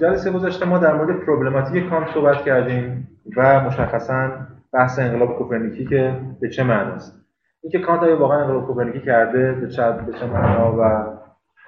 [0.00, 0.66] جلسه گذاشته.
[0.66, 4.30] ما در مورد پروبلماتیک کانت صحبت کردیم و مشخصا
[4.72, 7.24] بحث انقلاب کوپرنیکی که به چه معناست
[7.62, 11.04] اینکه کانت واقعا انقلاب کوپرنیکی کرده به چه به چه معنا و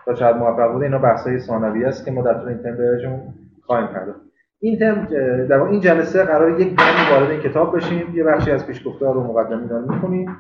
[0.05, 3.21] تا چقدر موفق بوده اینا بحث‌های ثانوی است که ما در طول این ترم بهشون
[3.63, 4.21] خواهیم پرداخت.
[4.61, 5.05] این ترم
[5.47, 8.15] در این جلسه قرار یک کمی وارد این کتاب بشیم.
[8.15, 10.37] یه بخشی از پیشگفتار و مقدمه رو می‌خونیم.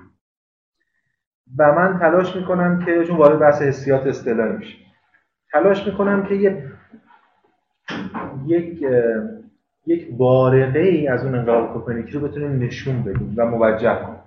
[1.58, 4.78] و من تلاش می‌کنم که چون وارد بحث حسیات اصطلاحی میشه.
[5.52, 6.64] تلاش می‌کنم که یه
[8.46, 8.84] یک
[9.86, 14.18] یک بارقه ای از اون انقلاب کوپرنیکی رو بتونیم نشون بدیم و موجه کنیم.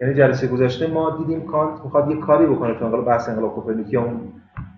[0.00, 3.96] یعنی جلسه گذشته ما دیدیم کانت می‌خواد یه کاری بکنه تو انقلاب بحث انقلاب کوپرنیکی
[3.96, 4.20] اون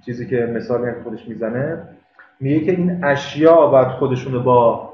[0.05, 1.83] چیزی که مثالی هم خودش می‌زنه.
[2.41, 4.93] میگه که این اشیا باید خودشونو با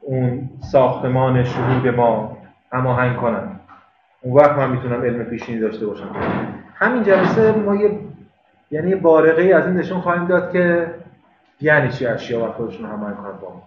[0.00, 2.38] اون ساختمان شهود ما
[2.72, 3.60] هماهنگ کنن.
[4.22, 6.10] اون وقت من می‌تونم علم پیشینی داشته باشم.
[6.74, 7.98] همین جلسه ما یه
[8.70, 10.86] یعنی بارقه ای از این نشون خواهیم داد که
[11.60, 13.62] یعنی چی اشیا باید خودشون هماهنگ کنن با ما؟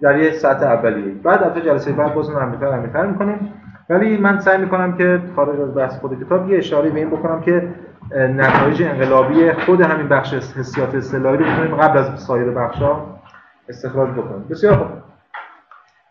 [0.00, 1.14] در یه سطح اولیه.
[1.14, 3.52] بعد از جلسه بعد باز اون عمیق‌تر عمیق‌تر می‌کنیم.
[3.90, 7.40] ولی من سعی می‌کنم که خارج از بحث خود کتاب یه اشاره به این بکنم
[7.40, 7.74] که
[8.12, 12.96] نتایج انقلابی خود همین بخش حسیات اصطلاحی رو بتونیم قبل از سایر بخشا
[13.68, 14.46] استخراج بکنیم.
[14.50, 14.86] بسیار خوب.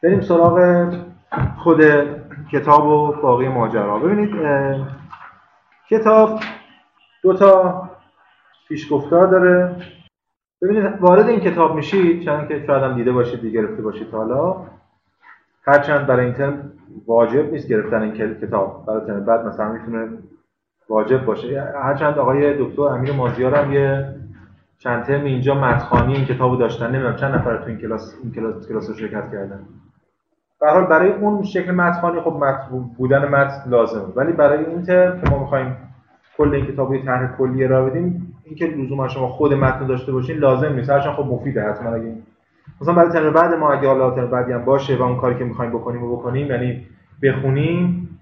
[0.03, 0.87] بریم سراغ
[1.57, 1.81] خود
[2.51, 3.99] کتاب و باقی ماجرا.
[3.99, 4.35] ببینید
[5.89, 6.39] کتاب
[7.23, 7.81] دو تا
[8.67, 9.75] پیشگفتار داره.
[10.61, 14.11] ببینید وارد این کتاب میشید چند که شاید هم دیده باشید دیگه گرفته باشید.
[14.11, 14.55] حالا
[15.67, 16.71] هرچند برای این ترم
[17.07, 18.85] واجب نیست گرفتن این کتاب.
[18.87, 20.07] برای ترم بعد مثلا می‌تونه
[20.89, 21.73] واجب باشه.
[21.83, 24.15] هرچند آقای دکتر امیر مازیار هم یه
[24.79, 26.91] چند ترم اینجا متخانی این کتابو داشتن.
[26.91, 29.59] نمی‌دونم چند نفر تو این کلاس این کلاس کلاس شرکت کردن.
[30.61, 34.13] به حال برای اون شکل متخانی خب مت بودن متن لازمه.
[34.15, 35.77] ولی برای این ترم که ما می‌خوایم
[36.37, 40.73] کل این کتابو طرح کلی را بدیم اینکه لزوما شما خود متن داشته باشین لازم
[40.73, 40.89] نیست.
[40.89, 42.13] هرچند خب مفیده حتما اگه
[42.81, 45.43] مثلا برای ترم بعد ما اگه حالا ترم بعدی هم باشه و اون کاری که
[45.43, 46.87] می‌خوایم بکنیم و بکنیم یعنی
[47.23, 48.19] بخونیم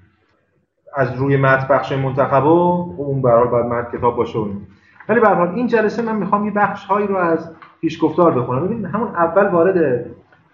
[0.96, 4.62] از روی متن بخش منتخب و اون حال باید متن کتاب باشه اون
[5.10, 8.66] ولی به حال این جلسه من می‌خوام یه بخش هایی رو از پیشگفتار بخونم.
[8.66, 10.06] ببینید همون اول وارد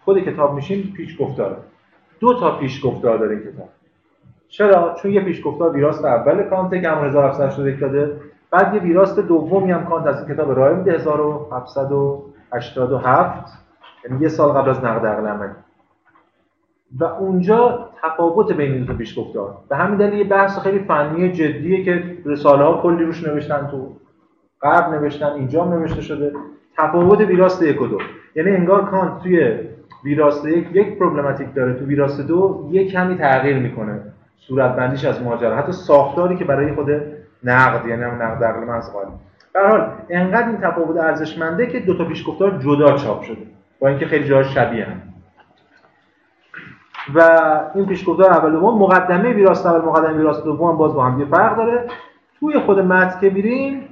[0.05, 1.57] خود کتاب میشیم پیشگفتار
[2.19, 3.69] دو تا پیشگفتار داره کتاب.
[4.49, 8.17] چرا؟ چون یه پیشگفتار ویراست اول کانت که همون 1781 داده.
[8.51, 13.53] بعد یه ویراست دومی هم کانت از این کتاب رای میده 1787
[14.05, 15.53] یعنی یه سال قبل از نقد عقل عملی.
[16.99, 19.57] و اونجا تفاوت بین این دو پیشگفتار.
[19.69, 23.87] به همین دلیل یه بحث خیلی فنی جدیه که رساله ها کلی روش نوشتن تو
[24.61, 26.33] غرب نوشتن اینجا نوشته شده.
[26.77, 27.97] تفاوت ویراست یک و دو.
[28.35, 29.59] یعنی انگار کانت توی
[30.03, 34.01] ویراست یک یک پروبلماتیک داره تو ویراست دو یک کمی تغییر می‌کنه.
[34.37, 35.55] صورت بندیش از ماجرا.
[35.55, 36.89] حتی ساختاری که برای خود
[37.43, 39.07] نقد یعنی هم نقد عقل محض قائل
[39.53, 43.47] به حال انقدر این تفاوت ارزشمنده که دو تا پیشگفتار جدا چاپ شده
[43.79, 45.01] با اینکه خیلی جاها شبیه هم.
[47.15, 47.21] و
[47.75, 51.87] این پیشگفتار اول دوم مقدمه ویراست اول مقدمه ویراست دوم باز با هم فرق داره.
[52.39, 53.89] توی خود متن که میریم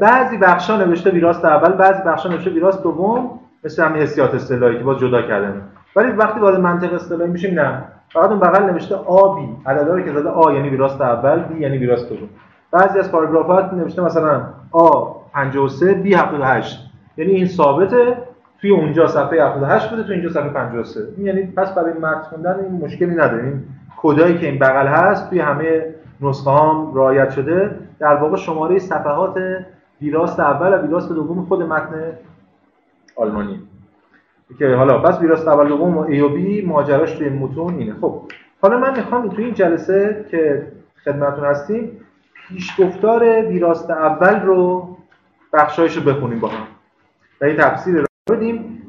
[0.00, 4.84] بعضی بخشا نوشته ویراست اول بعضی بخشا نوشته ویراست دوم مثل همین حسیات اصطلاحی که
[4.84, 5.62] باز جدا کردن.
[5.96, 7.84] ولی وقتی وارد منطق اصطلاحی میشیم نه.
[8.08, 9.48] فقط اون بغل نوشته آ بی.
[9.66, 12.28] عددا که زده آ یعنی ویراست اول بی یعنی ویراست دوم.
[12.74, 18.16] بعضی از پاراگرافات نوشته مثلا آ 53 بی 78 یعنی این ثابته
[18.60, 22.60] توی اونجا صفحه 78 بوده تو اینجا صفحه 53 این یعنی پس برای متن خوندن
[22.60, 23.44] این مشکلی نداره.
[23.44, 23.62] این
[23.96, 29.38] کدایی که این بغل هست توی همه نسخه هم رعایت شده در واقع شماره صفحات
[30.02, 32.12] ویراست اول و ویراست دوم خود متن
[33.16, 33.60] آلمانی.
[34.58, 37.94] که حالا پس ویراست اول دوم و ای و بی ماجراش توی متون اینه.
[38.00, 38.22] خب
[38.62, 40.66] حالا من می‌خوام توی این جلسه که
[41.04, 42.00] خدمتتون هستیم
[42.54, 44.88] پیشگفتار ویراست اول رو
[45.52, 46.66] بخشایش رو بخونیم با هم.
[47.40, 48.82] و این تفسیر رو بدیم.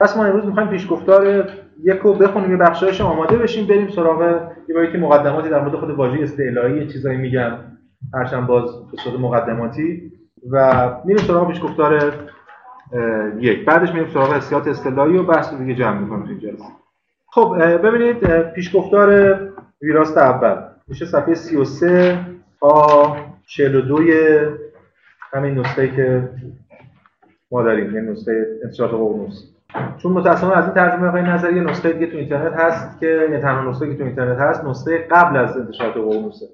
[0.00, 1.50] پس ما امروز می‌خوایم پیشگفتار
[1.84, 5.76] یک رو بخونیم یه بخشایش آماده بشیم بریم سراغ یه باری که مقدماتی در مورد
[5.76, 7.52] خود واژه استعلایی چیزایی میگم.
[8.14, 10.12] هرچند باز به صورت مقدماتی.
[10.50, 12.14] و میریم سراغ پیشگفتار
[13.38, 13.64] یک.
[13.64, 16.64] بعدش میریم سراغ حسیات اصطلاحی و بحث دیگه جمع می‌کنیم تو جلسه.
[17.26, 19.38] خب ببینید پیشگفتار
[19.82, 20.56] ویراست اول.
[20.88, 22.18] میشه صفحه 33
[22.62, 23.16] تا
[23.46, 24.02] 42
[25.32, 26.28] همین نسخه که
[27.50, 29.52] ما داریم یه نسخه انتشارات ققنوس
[29.98, 33.70] چون متأسفانه از این ترجمه های نظری نسخه دیگه تو اینترنت هست که یه تنها
[33.70, 36.46] نسخه که تو اینترنت هست نسخه قبل از انتشارات ققنوسه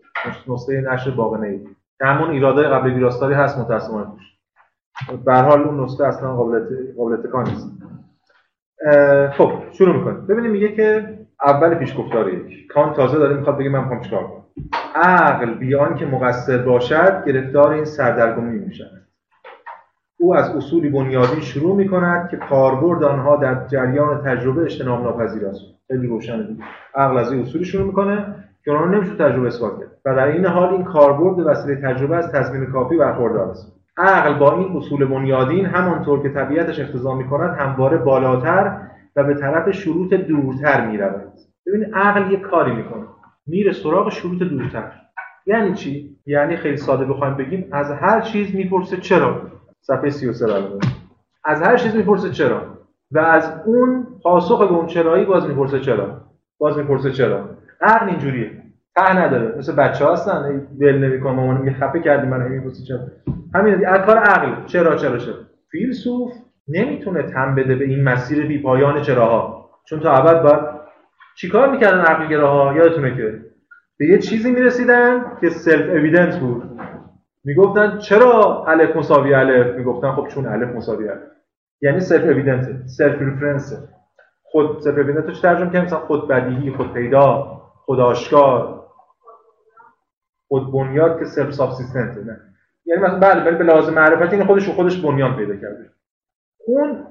[0.49, 1.59] نسخه نشر باقنه ای
[1.99, 4.07] که همون ایرادای قبل ویراستاری هست متأسفانه
[5.25, 6.65] به حال اون نسخه اصلا قابل
[6.97, 7.71] قابل اتکا نیست.
[9.33, 10.27] خب شروع می‌کنیم.
[10.27, 14.38] ببینیم میگه که اول پیشگفتار یک کان تازه داره می‌خواد بگه من می‌خوام چیکار کنم.
[14.95, 19.03] عقل بیان که مقصر باشد گرفتار این سردرگمی می‌شود.
[20.21, 25.47] او از اصولی بنیادی شروع می کند که کاربرد آنها در جریان تجربه اجتناب ناپذیر
[25.47, 25.61] است.
[25.89, 26.65] خیلی دیگه.
[26.95, 28.35] عقل از این اصولی شروع می‌کنه
[28.65, 29.91] که آنها نمیشه تجربه اثبات کرد.
[30.05, 33.73] و در این حال این کاربرد وسیله تجربه از تضمین کافی برخوردار است.
[33.97, 38.77] عقل با این اصول بنیادین همانطور که طبیعتش اقتضا می‌کند همواره بالاتر
[39.17, 41.33] و به طرف شروط دورتر می‌رود.
[41.67, 43.05] ببین عقل یه کاری می‌کنه
[43.49, 44.93] میره سراغ شروط دورتر.
[45.47, 49.43] یعنی چی؟ یعنی خیلی ساده بخوایم بگیم از هر چیز می‌پرسه چرا؟
[49.81, 50.87] صفحه 33 برابر
[51.45, 52.63] از هر چیز می‌پرسه چرا؟
[53.13, 56.21] و از اون پاسخ به اون چرایی باز می‌پرسه چرا؟
[56.59, 57.51] باز می‌پرسه چرا؟
[57.81, 58.51] عقل اینجوریه.
[58.97, 59.59] ته نداره.
[59.59, 60.67] مثل بچه هستن.
[60.81, 61.33] دل نمی‌کنه.
[61.33, 63.01] مامان میگه خفه کردی من می‌پرسه چرا؟
[63.55, 64.65] همین کار عقل.
[64.67, 65.35] چرا چرا چرا؟
[65.71, 66.33] فیلسوف
[66.69, 69.71] نمی‌تونه تن بده به این مسیر بی پایان چراها.
[69.89, 70.78] چون تا ابد باید
[71.41, 73.41] چیکار می‌کردن عقلگراها؟ یادتونه که
[73.99, 76.81] به یه چیزی می‌رسیدن که self-evident بود.
[77.45, 81.23] می‌گفتن چرا الف مساوی الف؟ می‌گفتن خب چون الف مساوی الف.
[81.83, 83.89] یعنی self-evident self-reference
[84.43, 87.43] خود self-evident رو ترجمه کنیم مثلا خود بدیهی خود پیدا
[87.85, 88.85] خود آشکار.
[90.49, 92.41] خود بنیاد که self-subsistent نه.
[92.85, 95.91] یعنی مثلا بله ولی به لازم معرفت این خودش خودش بنیان پیدا کرده.
[96.67, 97.05] اون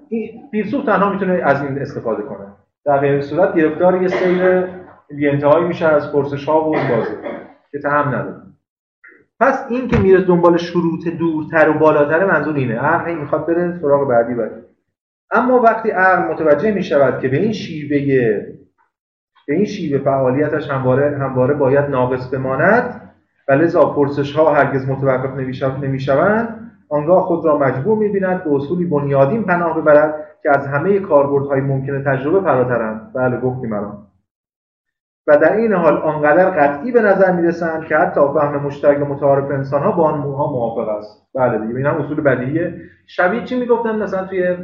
[0.51, 2.47] فیلسوف تنها می‌تونه از این استفاده کنه.
[2.87, 4.63] در غیر صورت گرفتار یه سیر
[5.09, 7.15] بی‌انتهایی میشه از پرسش ها و بازی
[7.71, 8.41] که تهم نداره.
[9.39, 12.79] پس این که میره دنبال شروط دورتر و بالاتر منظور اینه.
[12.79, 14.61] عقل می‌خواد بره سراغ بعدی بعدی
[15.31, 18.05] اما وقتی عقل متوجه می شود که به این شیوه
[19.47, 23.01] به این شیوه فعالیتش همواره همواره باید ناقص بماند
[23.47, 25.37] و لذا پرسش ها هرگز متوقف
[25.83, 31.61] نمی‌شوند آنگاه خود را مجبور می‌بیند به اصولی بنیادین پناه ببرد که از همه کاربردهای
[31.61, 33.13] ممکن تجربه فراترند.
[33.13, 34.07] بله گفتیم الان.
[35.27, 39.83] و در این حال آنقدر قطعی به نظر می‌رسند که حتی فهم مشترک متعارف انسان
[39.83, 41.27] ها با آن موها موافق است.
[41.35, 42.81] بله دیگه این هم اصول بدیهیه.
[43.07, 44.57] شبیه چی می‌گفتن؟ مثلا توی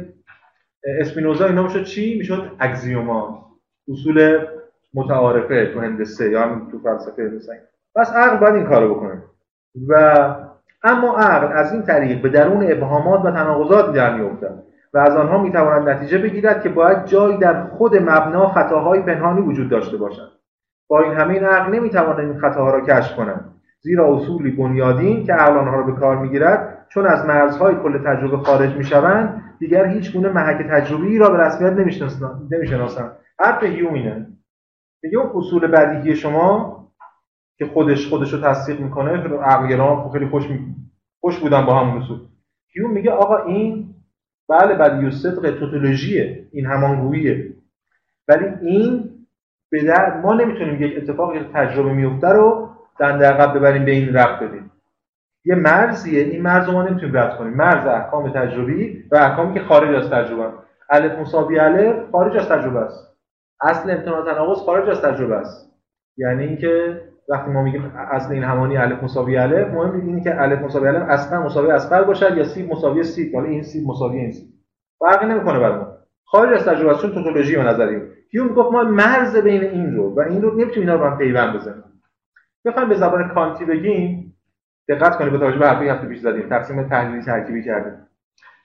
[1.00, 3.46] اسپینوزا اینا می‌شد چی؟ می‌شد اگزیوما
[3.92, 4.46] اصول
[4.94, 7.54] متعارفه تو هندسه یا تو فلسفه مثلا
[7.94, 9.22] پس عقل باید این کارو بکنه.
[9.88, 10.24] و
[10.84, 14.62] اما عقل از این طریق به درون ابهامات و تناقضات در میافتد
[14.94, 19.70] و از آنها می‌تواند نتیجه بگیرد که باید جایی در خود مبنا خطاهای پنهانی وجود
[19.70, 20.28] داشته باشند.
[20.88, 23.50] با این همه این عقل نمی‌تواند این خطاها را کشف کنند
[23.80, 28.36] زیرا اصولی بنیادین که عقل آنها را به کار می‌گیرد چون از مرزهای کل تجربه
[28.36, 31.72] خارج می‌شوند دیگر هیچ گونه محک تجربی را به رسمیت
[32.50, 33.16] نمی‌شناسند.
[33.38, 34.26] حرف هیوم اینه
[35.02, 36.83] میگه اون اصول بدیهی شما
[37.58, 40.74] که خودش خودش رو تصدیق می‌کنه عقلگران خیلی خوش می...
[41.20, 42.18] خوش بودن با همون اصول
[42.68, 43.94] هیوم میگه آقا این
[44.48, 47.54] بله بدیهی صدق توتولوژیه این همانگوییه.
[48.28, 49.10] ولی این
[49.70, 52.68] به در ما نمی‌تونیم یک اتفاقی که تجربه میفته رو
[53.00, 54.70] دنده عقب ببریم به این رفت بدیم.
[55.44, 57.54] یه مرزیه این مرز ما نمی‌تونیم رد کنیم.
[57.54, 60.52] مرز احکام تجربی و احکامی که خارج از تجربه
[60.90, 63.16] الف مساوی الف خارج از تجربه است.
[63.62, 65.70] اصل امتناع تناقض خارج از تجربه است.
[66.16, 70.62] یعنی اینکه وقتی ما میگیم اصل این همانی الف مساوی الف مهم اینه که الف
[70.62, 74.32] مساوی الف اصغر مساوی اصغر باشد یا سی مساوی سی حالا این سی مساوی این
[74.32, 74.48] سی
[74.98, 75.86] فرقی نمی‌کنه برای ما.
[76.24, 78.00] خارج از تجربه چون توتولوژی و نظری
[78.30, 81.56] هیوم گفت ما مرز بین این رو و این رو نمی‌تونیم اینا رو هم پیوند
[81.56, 81.84] بزنیم.
[82.64, 84.36] بخوایم به زبان کانتی بگیم
[84.88, 88.06] دقت کنید به توجه به حرفی هفته پیش زدیم تقسیم تحلیلی ترکیبی کردیم.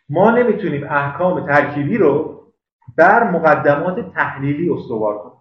[0.10, 2.44] ما نمی‌تونیم احکام ترکیبی رو
[2.98, 5.39] بر مقدمات تحلیلی استوار کنیم.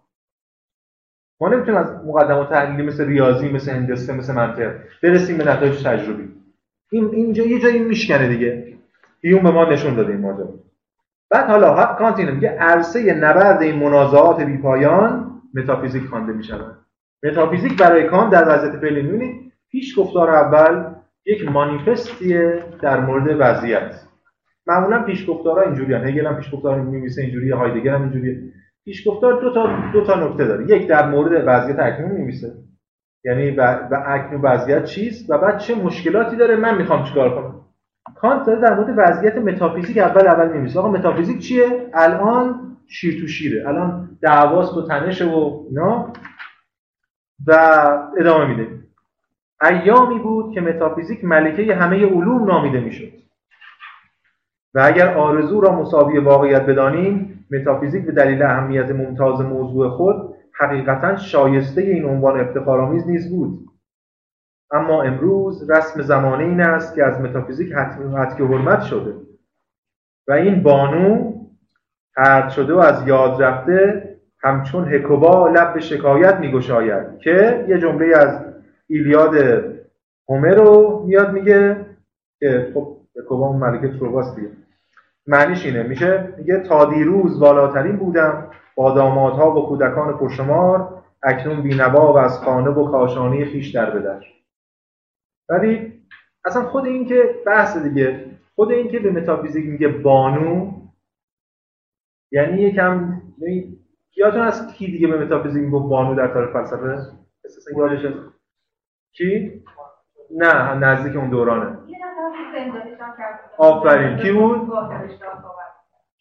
[1.41, 6.29] ما نمی‌تونیم از مقدمات تحلیلی مثل ریاضی مثل هندسه مثل منطق برسیم به نتایج تجربی.
[6.91, 8.75] این اینجا یه جایی میشکنه دیگه.
[9.23, 10.55] هیوم به ما نشون داده این ماجرا.
[11.31, 16.77] بعد حالا کانت اینو میگه عرصه نبرد این منازعات بیپایان متافیزیک خوانده می‌شود.
[17.23, 20.85] متافیزیک برای کانت در وضعیت فعلی می‌بینید پیش گفتار اول
[21.27, 24.01] یک مانیفستیه در مورد وضعیت.
[24.67, 26.05] معمولا پیش گفتارها اینجوری هن.
[26.05, 28.43] هگل هم پیش گفتار میمیسه اینجوری هایدگر هم اینجوریه.
[28.85, 30.77] پیش گفتار دو تا دو تا نکته داره.
[30.77, 32.55] یک در مورد وضعیت اکنون میمیسه
[33.25, 37.61] یعنی و اکنون وضعیت چیست و بعد چه مشکلاتی داره؟ من می‌خوام چیکار کنم؟
[38.17, 43.27] کانت داره در مورد وضعیت متافیزیک اول اول میمیسه آقا متافیزیک چیه؟ الان شیر تو
[43.27, 43.69] شیره.
[43.69, 46.13] الان دعواست و تنشه و اینا.
[47.47, 47.53] و
[48.19, 48.69] ادامه میده.
[49.71, 53.13] ایامی بود که متافیزیک ملکه همه علوم نامیده می‌شد.
[54.75, 61.17] و اگر آرزو را مساوی واقعیت بدانیم متافیزیک به دلیل اهمیت ممتاز موضوع خود حقیقتا
[61.17, 63.69] شایسته این عنوان افتخارآمیز نیز بود.
[64.71, 68.17] اما امروز رسم زمانه این است که از متافیزیک حتمی
[68.49, 69.15] حرمت شده.
[70.29, 71.33] و این بانو
[72.17, 74.09] هرد شده و از یاد رفته
[74.43, 78.45] همچون هکوبا لب به شکایت میگشاید که یه جمله از
[78.87, 79.35] ایلیاد
[80.29, 81.87] هومر رو میاد میگه
[82.39, 84.49] که خب یکوبا اون ملکه تروباس دیگه.
[85.29, 85.83] معنیش اینه.
[85.83, 88.51] میشه میگه تا دیروز والاترین بودم.
[88.79, 94.25] با دامادها و کودکان پرشمار اکنون بینوا و از خانه و کاشانه خیش در بدر
[95.49, 96.03] ولی
[96.45, 100.73] اصلا خود این که بحث دیگه خود این که به متافیزیک میگه بانو
[102.33, 103.23] یعنی یکم
[104.17, 107.13] یادتون از کی دیگه به متافیزیک میگه بانو در تاریخ فلسفه؟
[109.13, 109.63] کی؟
[110.31, 111.79] نه نزدیک اون دورانه.
[113.59, 114.17] آفرین.
[114.17, 114.73] کی بود؟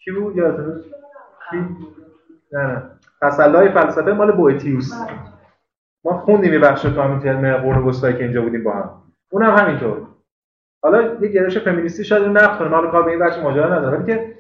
[0.03, 0.83] کی بود یادتون؟
[1.51, 1.57] کی؟
[2.51, 2.91] نه نه.
[3.21, 4.93] تسلای فلسفه مال بوئتیوس.
[6.03, 8.89] ما خوندیم یه بخش تو همین ترم قرن وسطایی که اینجا بودیم با هم.
[9.31, 10.07] اونم همینطور.
[10.83, 12.69] حالا یه گرایش فمینیستی شاید اون نقد کنه.
[12.69, 14.36] حالا کار به این بچه ماجرا نداره ولی که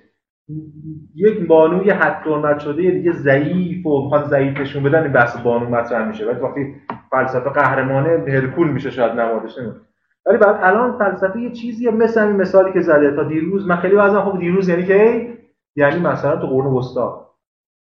[1.15, 6.07] یک بانوی حد شده دیگه ضعیف و می‌خواد ضعیف نشون بدن این بحث بانو مطرح
[6.07, 6.25] میشه.
[6.25, 6.75] ولی وقتی
[7.11, 9.79] فلسفه قهرمانه هرکول میشه شاید نمادش نمیشه
[10.25, 13.15] ولی بعد الان فلسفه یه چیزی مثل این مثالی که زده.
[13.15, 15.27] تا دیروز من خیلی واسه خب دیروز یعنی که
[15.75, 17.27] یعنی مثلا تو قرن وسطا.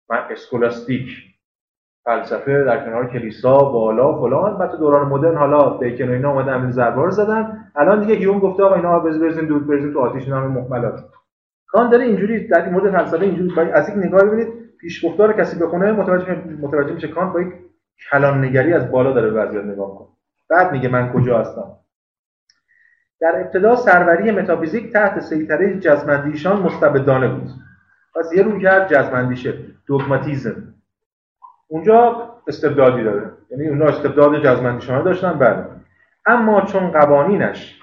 [0.10, 1.10] من اسکولاستیک
[2.06, 4.58] فلسفه در کنار کلیسا بالا فلان.
[4.58, 7.72] بعد تو دوران مدرن حالا بیکن و اینا اومدن ضربا زدن.
[7.76, 11.04] الان دیگه هیوم گفته آقا اینا برزین دود برزین تو آتیش اینا محملات.
[11.72, 16.36] کان داره اینجوری در مورد فلسفه اینجوری از این نگاه ببینید پیشگفتار کسی بخونه متوجه
[16.62, 17.54] متوجه میشه کانت با یک
[18.12, 20.08] کلان نگری از بالا داره وضعیت نگاه می‌کنه.
[20.50, 21.72] بعد میگه من کجا هستم؟
[23.22, 27.50] در ابتدا سروری متافیزیک تحت سیطره جزمندیشان مستبدانه بود.
[28.16, 29.54] پس یه روی کرد جزمندیشه
[29.88, 30.74] دوگماتیزم.
[31.68, 33.32] اونجا استبدادی داره.
[33.52, 35.66] یعنی اونا استبداد جزمندیشانه داشتن بله.
[36.26, 37.79] اما چون قوانینش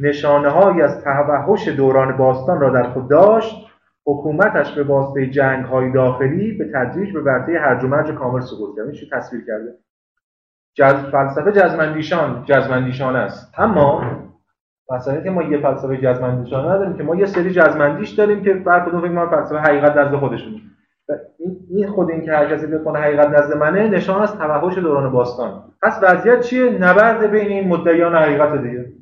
[0.00, 3.68] نشانه های از توحش دوران باستان را در خود داشت
[4.06, 8.76] حکومتش به واسطه جنگ های داخلی به تدریج به ورطه هرج و مرج کامل سقوط
[8.76, 8.92] کرد.
[8.92, 9.74] چی تصویر کرده؟
[10.74, 10.94] جز...
[10.94, 13.54] فلسفه جزمندیشان جزمندیشان است.
[13.58, 14.02] اما
[14.90, 18.88] مثلا که ما یه فلسفه جزمندیشان نداریم که ما یه سری جزمندیش داریم که بر
[18.88, 20.60] کدوم فکر ما فلسفه حقیقت نزد خودشون
[21.70, 25.12] این خود این که هر کسی بیاد کنه حقیقت نزد منه نشان از توحش دوران
[25.12, 25.64] باستان.
[25.82, 28.92] پس وضعیت چیه؟ نبرد بین این مدعیان حقیقت دیگه.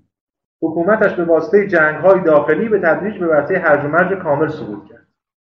[0.62, 4.84] حکومتش به واسطه جنگ های داخلی به تدریج به ورطه هرج و مرج کامل سقوط
[4.88, 5.06] کرد.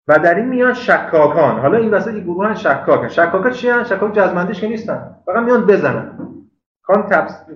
[0.08, 4.60] و در این میان شکاکان حالا این وسط گروه شکاکن شکاکا چی هن؟ شکاک جزمندیش
[4.60, 5.16] که نیستن.
[5.26, 6.18] فقط میان بزنن.
[6.82, 7.08] کان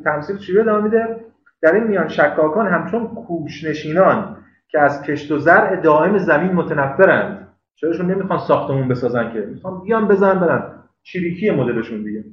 [0.05, 1.25] تمثیل چی ادامه میده؟
[1.63, 4.37] در این میان شکاکان همچون کوشنشینان
[4.69, 7.49] که از کشت و زرع دائم زمین متنفرند.
[7.75, 9.39] چراشون نمی‌خوان ساختمون بسازن که.
[9.41, 10.63] می‌خوان بیان بزن برن.
[11.03, 12.25] چریکی مدلشون دیگه.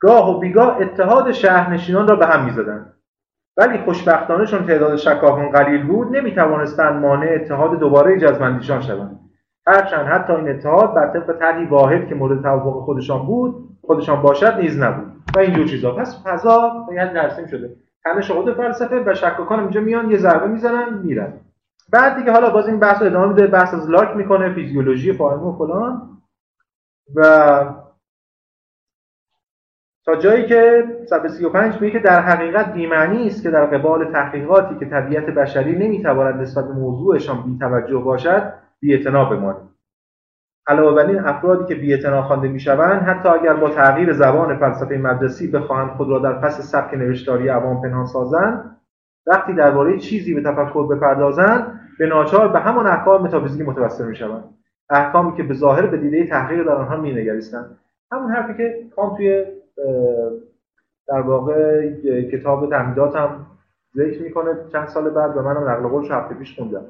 [0.00, 2.94] گاه و بیگاه اتحاد شهرنشینان را به هم می‌زدند
[3.56, 9.20] ولی خوشبختانه چون تعداد شکاکان قلیل بود نمی‌توانستند مانع اتحاد دوباره جزمندیشان شوند.
[9.66, 14.54] هرچند حتی این اتحاد بر طبق طرحی واحد که مورد توافق خودشان بود خودشان باشد
[14.60, 15.12] نیز نبود.
[15.36, 15.90] و اینجور چیزا.
[15.94, 17.76] پس فضا به ترسیم شده.
[18.04, 21.32] تنش خود فلسفه و شکاکان اینجا میان یه ضربه می‌زنن میرن.
[21.92, 25.52] بعد دیگه حالا باز این بحث ادامه میده بحث از لاک می‌کنه فیزیولوژی فاهمه و
[25.58, 26.08] فلان.
[27.16, 27.81] و
[30.04, 34.74] تا جایی که صفحه 35 میگه که در حقیقت بی‌معنی است که در قبال تحقیقاتی
[34.78, 39.68] که طبیعت بشری نمی‌تواند نسبت به موضوعشان بی‌توجه باشد بی‌اعتنا بمانیم.
[40.66, 45.50] علاوه بر این افرادی که بی‌اعتنا خوانده می‌شوند حتی اگر با تغییر زبان فلسفه مدرسی
[45.50, 48.76] بخواهند خود را در پس سبک نوشتاری عوام پنهان سازند
[49.26, 54.44] وقتی درباره چیزی به تفکر بپردازند به ناچار به همان احکام متافیزیکی متوسل می‌شوند.
[54.90, 57.78] احکامی که به ظاهر به دیده تحقیق در آنها مینگریستند.
[58.12, 59.44] همون حرفی که کام توی
[61.08, 61.90] در واقع
[62.32, 63.46] کتاب تعمیدات هم
[63.96, 66.84] ذکر می‌کنه چند سال بعد و منم نقل قولش هفته پیش خوندم.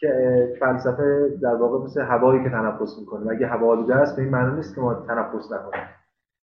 [0.00, 3.30] که فلسفه در واقع مثل هوایی که تنفس می‌کنه.
[3.30, 5.84] اگه هوا آلوده است به این معنی نیست که ما تنفس نکنیم.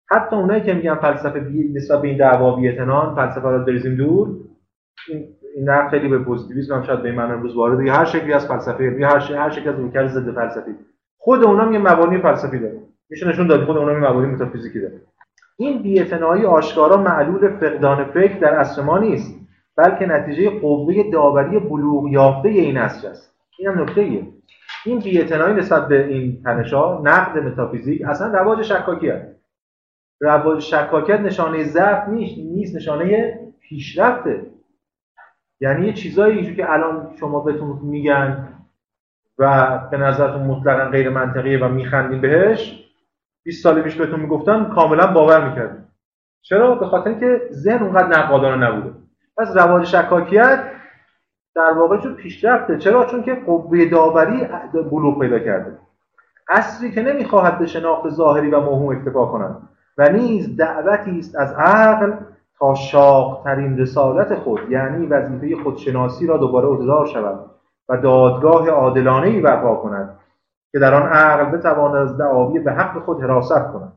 [0.09, 4.29] حتی اونایی که میگن فلسفه بی نسبت به این دعوا بی‌اعتنان فلسفه رو بریزیم دور
[5.07, 8.47] این نه خیلی به پوزیتیویسم هم شاید به این معنی امروز وارد هر شکلی از
[8.47, 10.75] فلسفه یا هر هر شکلی از رویکرد ضد فلسفی.
[11.17, 15.01] خود اونام یه مبانی فلسفی داره میشه نشون داد خود اونام یه مبانی متافیزیکی داره.
[15.57, 19.39] این بی‌اعتنایی آشکارا معلول فقدان فکر در اصل ما نیست
[19.77, 23.35] بلکه نتیجه قوه داوری بلوغ یافته این اصل است.
[23.57, 24.27] این هم نکته ایه.
[24.85, 29.35] این بی‌اعتنایی نسبت به این تنشا نقد متافیزیک اصلا رواج شکاکی است
[30.21, 34.45] رواج شکاکیت نشانه ضعف نیست نیست نشانه پیشرفته.
[35.59, 38.47] یعنی یه چیزایی اینجور که الان شما بهتون میگن
[39.37, 42.84] و به نظرتون مطلقا غیر منطقیه و میخندین بهش
[43.45, 45.87] 20 سال پیش بهتون می‌گفتم کاملا باور می‌کردیم
[46.41, 48.95] چرا؟ به خاطر اینکه ذهن اونقدر نقادانه نبوده.
[49.37, 50.63] پس رواج شکاکیت
[51.55, 52.77] در واقع چون پیشرفته.
[52.77, 55.77] چرا؟ چون که قوه داوری بلوغ پیدا کرده.
[56.49, 61.53] اصلی که نمی‌خواهد به شناخت ظاهری و موهوم اکتفا کنند و نیز دعوتی است از
[61.53, 62.13] عقل
[62.59, 67.39] تا شاقترین رسالت خود یعنی وظیفه خودشناسی را دوباره عهدهدار شود
[67.89, 70.19] و دادگاه عادلانه ای برپا کند.
[70.75, 73.93] که در آن عقل بتواند از دعاوی به حق خود حراست کند.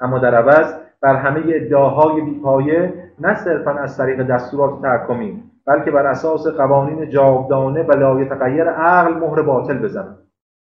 [0.00, 6.06] اما در عوض بر همه ادعاهای بیپایه نه صرفا از طریق دستورات تحکمی بلکه بر
[6.06, 10.18] اساس قوانین جاودانه و لایتغیر عقل مهر باطل بزند.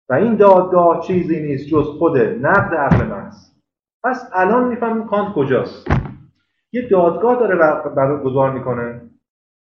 [0.10, 3.52] و این دادگاه چیزی نیست جز خود نقد عقل محض
[4.04, 5.88] پس الان می‌فهمیم کانت کجاست.
[6.72, 7.56] یه دادگاه داره
[7.96, 9.02] برای گذار می‌کنه.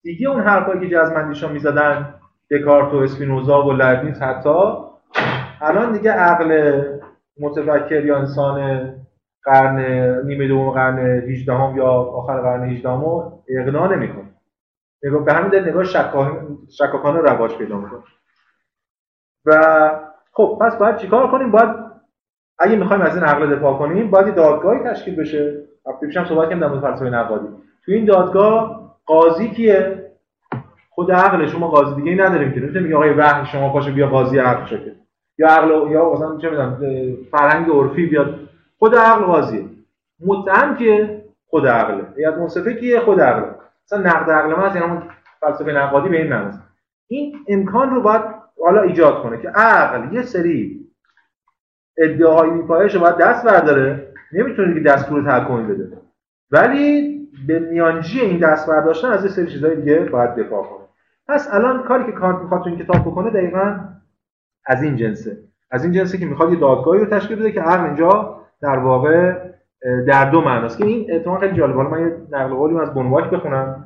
[0.02, 2.14] دیگه اون حرفایی که جزمندیشان می‌زدن
[2.50, 4.85] دکارت و اسپینوزا و لبنیز حتی
[5.60, 6.82] الان دیگه عقل
[7.40, 8.88] متفکر یا انسان
[9.44, 9.78] قرن
[10.26, 14.30] نیمه دوم قرن 18 هم یا آخر قرن 18 هم اقناع نمی‌کنه.
[15.02, 15.84] نگاه به همین دلیل نگاه
[16.68, 18.00] شکاکانه رواج پیدا می‌کنه.
[19.46, 19.56] و
[20.32, 21.68] خب پس باید چیکار کنیم؟ باید
[22.58, 25.62] اگه می‌خوایم از این عقل دفاع کنیم باید دادگاهی تشکیل بشه.
[25.86, 27.46] هفته پیشم صحبت کردم در مورد فلسفه نقادی
[27.84, 30.10] تو این دادگاه قاضی کیه؟
[30.90, 32.60] خود عقل شما قاضی دیگه ای نداریم که.
[32.60, 35.05] نمی‌تونیم آقای وحی شما پاشو بیا قاضی عقل شده
[35.38, 36.78] یا عقل یا مثلا چه می‌دونم
[37.30, 38.38] فرهنگ عرفی بیاد.
[38.78, 39.64] خود عقل قاضیه.
[40.26, 42.04] متهم که خود عقله.
[42.16, 43.54] هیئت منصفه کیه خود عقله.
[43.84, 45.02] مثلا نقد عقل ما یعنی همون
[45.40, 46.58] فلسفه نقادی به این معنی
[47.08, 48.22] این امکان رو باید
[48.64, 50.86] حالا ایجاد کنه که عقل یه سری
[51.98, 54.12] ادعاهای میپایش رو باید دست برداره.
[54.32, 55.98] نمی‌تونه دیگه دستور تحکمی بده.
[56.50, 57.16] ولی
[57.46, 60.86] به میانجی این دست برداشتن از یه سری چیزهای دیگه باید دفاع کنه.
[61.28, 63.78] پس الان کاری که کانت می‌خواد تو این کتاب بکنه دقیقا
[64.66, 65.38] از این جنسه.
[65.70, 69.46] از این جنسه که می‌خواد یه دادگاهی رو تشکیل بده که عقل اینجا در واقع
[70.06, 70.78] در دو معناست.
[70.78, 71.82] که این احتمال خیلی جالبه.
[71.82, 73.84] من یه نقل قولی از بونواک بخونم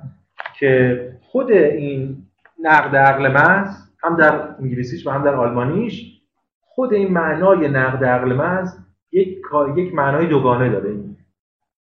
[0.58, 2.26] که خود این
[2.62, 6.20] نقد عقل محض هم در انگلیسیش و هم در آلمانیش
[6.60, 8.78] خود این معنای نقد عقل محض
[9.12, 9.38] یک
[9.76, 10.96] یک معنای دوگانه داره.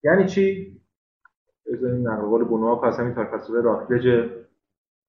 [0.03, 0.77] یعنی چی؟
[1.73, 4.29] بذاریم نقل قول بونواک از همین تاکسوه راکلج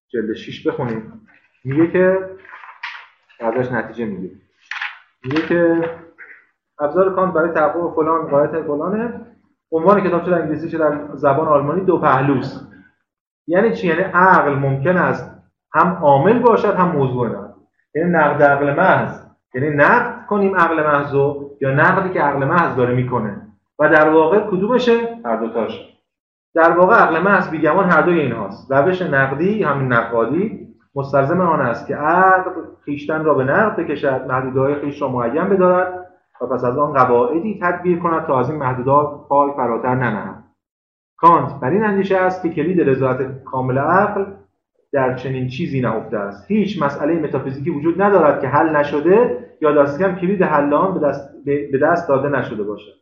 [0.08, 1.26] جلد 6 بخونیم.
[1.64, 2.18] میگه که
[3.44, 4.34] ازش نتیجه میگه
[5.24, 5.90] میگه که
[6.80, 9.20] ابزار کانت برای تحقق فلان قایت فلانه.
[9.72, 12.72] عنوان کتاب در انگلیسی چه در زبان آلمانی دو پهلوست
[13.46, 15.42] یعنی چی؟ یعنی عقل ممکن است
[15.74, 17.54] هم عامل باشد هم موضوع نه
[17.94, 19.20] یعنی نقد عقل محض.
[19.54, 21.14] یعنی نقد کنیم عقل محض
[21.60, 23.36] یا نقدی که عقل محض داره می‌کنه.
[23.78, 25.98] و در واقع کدومشه هر دوتاش.
[26.54, 28.72] در واقع عقل محض بیگمان هر دوی اینهاست.
[28.72, 30.61] روش نقدی همین نقادی.
[30.94, 32.50] مستلزم آن است که عقل
[32.84, 36.06] خیشتن را به نقد بکشد محدودهای خیش را معین بدارد
[36.40, 40.44] و پس از آن قواعدی تدبیر کند تا از این محدودات پای فراتر ننهد.
[41.16, 44.24] کانت بر این اندیشه است که کلید رضایت کامل عقل
[44.92, 46.50] در چنین چیزی نهفته است.
[46.50, 51.00] هیچ مسئله متافیزیکی وجود ندارد که حل نشده یا دست کم کلید حل آن به
[51.06, 52.92] دست, به دست داده نشده باشد.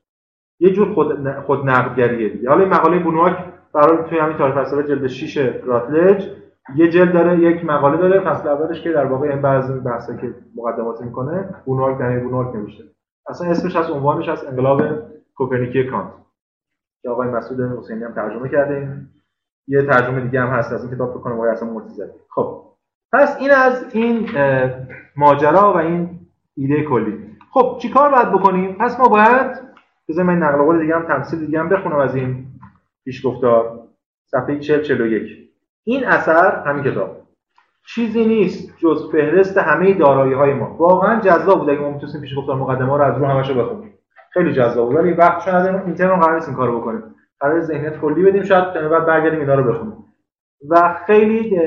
[0.61, 2.49] یه جور خود, خود نقدگریه دیگه.
[2.49, 3.37] حالا این مقاله بونواک
[3.75, 6.29] برای توی همین تاریخ فلسفه جلد 6 راتلج
[6.77, 10.35] یه جلد داره یک مقاله داره فصل اولش که در واقع این بعضی بحثا که
[10.57, 12.85] مقدمات می‌کنه بونواک در بونواک نوشته.
[13.29, 14.83] اصلا اسمش از عنوانش از انقلاب
[15.35, 16.13] کوپرنیکی کانت.
[17.03, 18.97] که آقای مسعود حسینی هم ترجمه کرده.
[19.69, 22.65] یه ترجمه دیگه هم هست از این کتاب بکنم آقای اصلا مرتضوی خب.
[23.13, 24.29] پس این از این
[25.17, 26.21] ماجرا و این
[26.57, 27.37] ایده کلی.
[27.51, 29.61] خب چیکار باید بکنیم؟ پس ما باید
[30.09, 32.47] بذار من نقل قول دیگه هم تمثیل دیگه هم بخونم از این
[33.05, 33.81] پیشگفتار.
[34.27, 35.50] صفحه 40 41
[35.85, 37.17] این اثر همین کتاب
[37.95, 40.77] چیزی نیست جز فهرست همه دارایی های ما.
[40.79, 41.71] واقعا جذاب بود.
[41.71, 43.95] اگه ما می‌تونستیم پیش گفتار مقدمه رو از رو همشو بخونیم.
[44.33, 44.97] خیلی جذاب بود.
[44.97, 47.03] ولی وقت نداریم این ترم قرار نیست این کارو بکنیم.
[47.41, 48.43] قرار ذهنیت کلی بدیم.
[48.43, 50.05] شاید بعد برگردیم اینا رو بخونیم.
[50.69, 51.61] و خیلی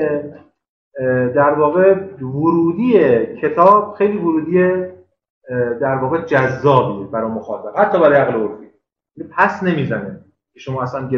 [1.34, 2.98] در واقع ورودی
[3.42, 4.84] کتاب خیلی ورودی
[5.80, 7.78] در واقع جذابی برای مخاطب.
[7.78, 8.70] حتی برای عقل عرفی.
[9.36, 10.24] پس نمی‌زنه.
[10.54, 11.08] که شما اصلا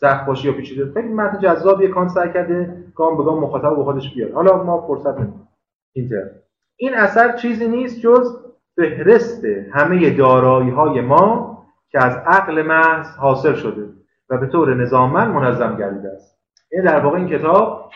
[0.00, 3.84] سخت باشی یا پیچیده خیلی متن جذابیه کانت سعی کرده گام به گام مخاطب به
[3.84, 4.34] خودش بیاره.
[4.34, 5.48] حالا ما فرصت نمیدیم
[5.92, 6.30] اینتر.
[6.76, 8.36] این اثر چیزی نیست جز
[8.76, 11.58] فهرست همه دارایی های ما
[11.90, 13.88] که از عقل محض حاصل شده
[14.30, 16.38] و به طور نظامن منظم گردیده است.
[16.72, 17.90] این در واقع این کتاب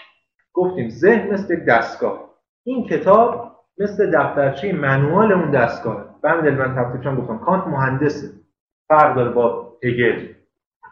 [0.53, 2.31] گفتیم ذهن مثل دستگاه.
[2.65, 6.05] این کتاب مثل دفترچه منوال اون دستگاه.
[6.23, 8.29] دلیل من تفصیلش گفتم کانت مهندسه.
[8.89, 10.38] فرق داره با هگل.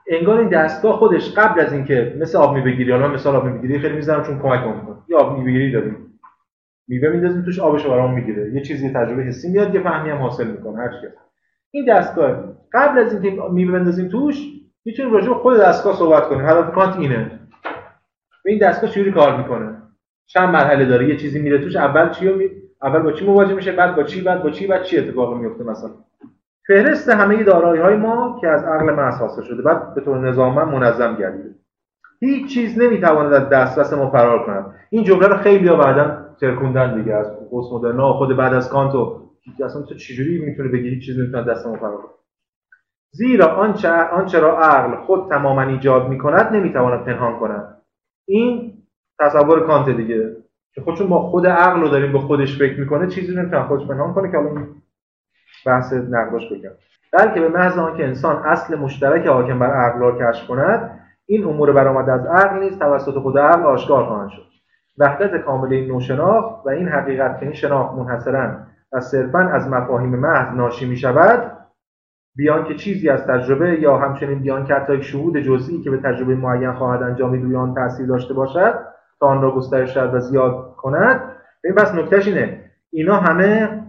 [0.09, 3.95] انگار این دستگاه خودش قبل از اینکه مثل آب میبگیری حالا مثال آب میبگیری خیلی
[3.95, 4.97] می‌ذارم چون کمک می‌کنه.
[5.09, 6.21] یا آب میبگیری داریم
[6.89, 8.55] میوه میندازیم توش آبش برام می‌گیره.
[8.55, 11.11] یه چیزی تجربه حسی میاد یه فهمی هم حاصل می‌کنه هر چیز
[11.71, 12.45] این دستگاه.
[12.73, 14.53] قبل از اینکه میوه بندازیم توش
[14.85, 16.47] می‌تونیم راجع خود دستگاه صحبت کنیم.
[16.47, 17.41] هدف کانت اینه.
[18.47, 19.83] این دستگاه چجوری کار می‌کنه؟
[20.27, 22.51] چند مرحله داره؟ یه چیزی میره توش اول چی می...
[22.83, 25.65] اول با چی مواجه میشه؟ بعد با چی؟ بعد با چی؟ بعد چی اتفاقی میفته
[25.65, 25.91] مثلا؟
[26.69, 30.55] فهرست همه دارایی های ما که از عقل محض حاصل شده بعد به طور نظام
[30.55, 31.55] منظم گردیده.
[32.21, 34.75] هیچ چیز نمی‌تواند از دسترس ما فرار کند.
[34.91, 37.15] این جمله رو خیلی بعدا ترکوندن دیگه.
[37.15, 39.23] از پست مدرن خود بعد از کانت و
[39.65, 42.11] اصلا تو چجوری می‌تونه بگی هیچ چیز نمی‌تونه دست ما فرار کنه
[43.11, 43.47] زیرا
[44.13, 47.83] آنچه را عقل خود تماما ایجاد می‌کند نمی‌تواند پنهان کند.
[48.29, 48.73] این
[49.21, 50.37] تصور کانت دیگه.
[50.75, 54.15] که خودشون با خود عقل رو داریم به خودش فکر می‌کنه چیزی نمی‌تونه خودش پنهان
[54.15, 54.67] کنه که حالا
[55.67, 56.71] بحث نقداش بگم.
[57.13, 61.73] بلکه به محض آنکه انسان اصل مشترک حاکم بر عقل را کشف کند این امور
[61.73, 64.47] برآمده از عقل نیست توسط خود عقل آشکار خواهند شد.
[64.99, 68.51] وحدت کامل این نوع و این حقیقت که این شناخت منحصرا
[68.93, 71.53] و صرفا از مفاهیم محض ناشی می شود
[72.37, 76.35] بیان که چیزی از تجربه یا همچنین بیان که حتی شهود جزئی که به تجربه
[76.35, 78.75] معین خواهد انجامید روی آن تاثیر داشته باشد
[79.21, 81.21] تا آن را گسترش و زیاد کند.
[81.65, 82.61] این بس نکتهش اینه.
[82.91, 83.83] اینا همه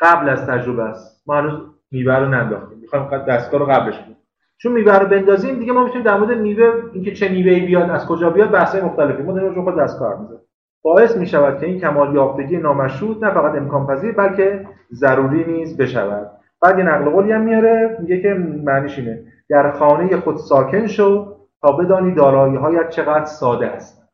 [0.00, 1.22] قبل از تجربه است.
[1.28, 2.78] ما هنوز میوه رو ننداختیم.
[2.78, 4.16] می‌خوایم دستگاه رو قبلش بود
[4.58, 8.06] چون میوه رو بندازیم دیگه ما می‌تونیم در مورد میوه اینکه چه میوه‌ای بیاد از
[8.06, 9.22] کجا بیاد بحث‌های مختلفی.
[9.22, 10.40] ما داریم خود دستکار می‌ذاریم
[10.82, 15.76] باعث می شود که این کمال یافتگی نامشروط نه فقط امکان پذیر بلکه ضروری نیز
[15.76, 16.30] بشود.
[16.62, 19.24] بعد یه نقل قولی هم میاره میگه که معنیش اینه.
[19.48, 24.08] در خانه خود ساکن شو تا بدانی دارایی هایت چقدر ساده است.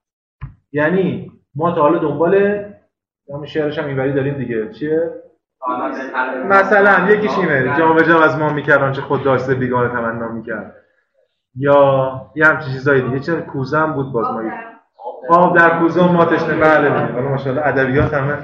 [0.73, 2.65] یعنی ما تا حالا دنبال
[3.35, 4.71] همین شعرش هم اینوری داریم دیگه.
[4.71, 5.11] چیه؟
[6.45, 10.75] مثلا یکیش اینه جام جام از ما می‌کرد چه خود داشته بیگانه تمنا می‌کرد.
[11.57, 14.43] یا یه همچین چیزایی دیگه چه کوزم بود باز ما
[15.29, 18.39] آب در کوزه ما تشنه بله حالا ماشاءالله ادبیات همه.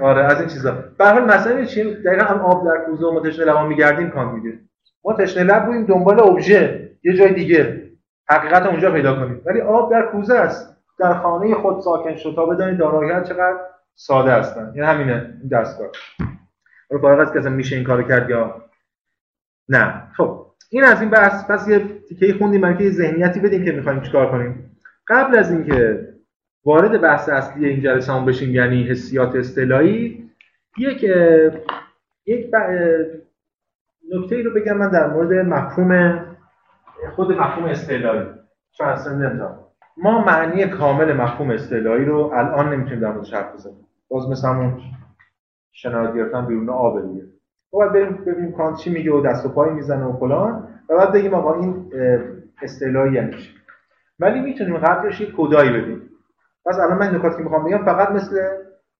[0.00, 0.74] آره از این چیزا.
[0.98, 4.58] به هر مثلا چی؟ دقیقاً هم آب در کوزه ما تشنه لب میگردیم کان میگه.
[5.04, 7.82] ما تشنه لب بودیم دنبال ابژه یه جای دیگه.
[8.28, 9.40] حقیقت اونجا پیدا کنیم.
[9.46, 10.76] ولی آب در کوزه است.
[10.98, 13.56] در خانه خود ساکن شد تا بدانید دارایی‌ها چقدر
[13.94, 14.72] ساده هستن.
[14.74, 15.88] این همینه این دستگاه.
[16.90, 18.64] رو فارغ از که میشه این کارو کرد یا
[19.68, 20.02] نه.
[20.16, 21.50] خب این از این بحث.
[21.50, 21.78] پس یه
[22.08, 24.76] تیکه خوندیم برای که ذهنیتی بدیم که می‌خوایم چیکار کنیم.
[25.08, 26.08] قبل از اینکه
[26.64, 30.30] وارد بحث اصلی این جلسه هم بشیم یعنی حسیات اصطلاحی
[30.78, 31.02] یک
[32.26, 32.50] یک
[34.12, 36.20] نکته ای رو بگم من در مورد مفهوم
[37.16, 38.26] خود مفهوم اصطلاحی.
[38.78, 39.63] ترانسندنتال
[39.96, 43.86] ما معنی کامل مفهوم اصطلاحی رو الان نمی‌تونیم در موردش حرف بزنیم.
[44.08, 44.80] باز مثل همون
[45.72, 47.22] شناید گرفتن بیرون آب دیگه.
[47.72, 50.96] ما باید بریم ببینیم کانت چی میگه و دست و پای می‌زنه و فلان و
[50.96, 51.92] بعد بگیم آقا این
[52.62, 53.50] اصطلاحی یعنی چی؟
[54.20, 56.10] ولی می‌تونیم قبلش یک کدایی بدیم.
[56.66, 58.36] پس الان من نکاتی که می‌خوام بگم فقط مثل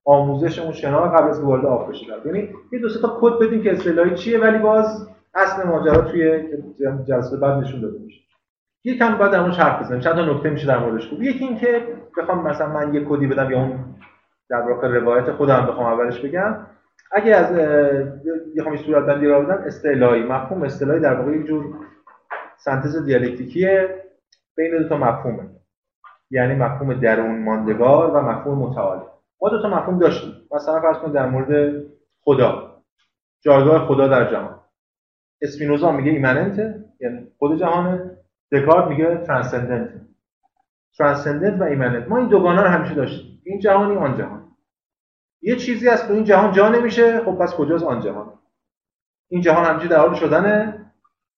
[0.05, 2.07] آموزش اون شناخت قبل از وارد آب بشه.
[2.25, 6.49] یعنی یه دو تا کد بدیم که اصطلاحی چیه ولی باز اصل ماجرا توی
[7.05, 8.24] جلسه بعد نشون داده میشه.
[8.85, 10.01] یکم بعد در موردش حرف بزنیم.
[10.01, 11.87] چند تا نکته میشه در موردش خوب یکی اینکه
[12.19, 13.95] بخوام مثلا من یه کدی بدم یا اون
[14.51, 16.67] در واقع روایت خودم بخوام اولش بگم.
[17.13, 17.53] اگه از
[18.57, 20.23] بخوام صورت بندی را بدم اصطلاحی.
[20.23, 21.75] مفهوم اصطلاحی در واقع یک جور
[22.57, 24.05] سنتز دیالکتیکیه.
[24.57, 25.51] بین دو تا مفهومه.
[26.31, 29.03] یعنی مفهوم درون ماندگار و مفهوم متعالی.
[29.43, 30.33] ما دو تا مفهوم داشتیم.
[30.53, 31.83] مثلا فرض کنید در مورد
[32.21, 32.83] خدا.
[33.41, 34.61] جایگاه خدا در جهان.
[35.43, 36.85] اسپینوزا میگه ایمننته.
[37.01, 38.17] یعنی خود جهانه.
[38.55, 39.91] دکارت میگه ترانسندنت
[40.99, 43.41] ترانسندنت و ایمننت ما این دوگانه رو همیشه داشتیم.
[43.45, 44.45] این جهانی آن جهان.
[45.43, 48.33] یه چیزی هست تو این جهان جا نمیشه خب پس کجاست آن جهان؟
[49.29, 50.81] این جهان همینجوری در حال شدنه.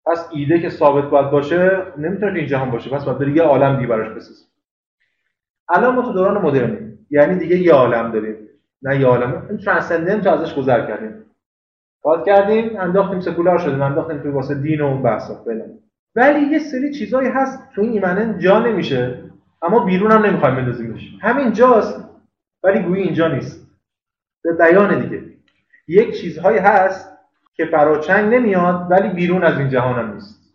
[0.06, 2.90] پس ایده که ثابت باید باشه نمی‌تونه تو این جهان باشه.
[2.90, 4.46] پس باید یه عالم دیگه براش بسازیم
[5.68, 8.36] الان ما تو دوران مدرنیم یعنی دیگه یه عالم داریم.
[8.82, 9.46] نه یه عالم.
[9.48, 11.24] این ترانسندنت ازش گذر کردیم.
[12.02, 13.82] کار کردیم انداختیم سکولار شدیم.
[13.82, 15.44] انداختیم تو واسه دین و بحثا.
[15.44, 15.64] فعلا.
[16.16, 19.22] ولی یه سری چیزایی هست تو این ایمنن جا نمیشه.
[19.62, 21.12] اما بیرون هم نمی‌خوایم بندازیمش.
[21.20, 22.08] همین جاست
[22.62, 23.66] ولی گویی اینجا نیست.
[24.44, 25.22] به بیان دیگه.
[25.88, 27.18] یک چیزهایی هست
[27.54, 30.54] که فراچنگ نمیاد ولی بیرون از این جهان هم نیست.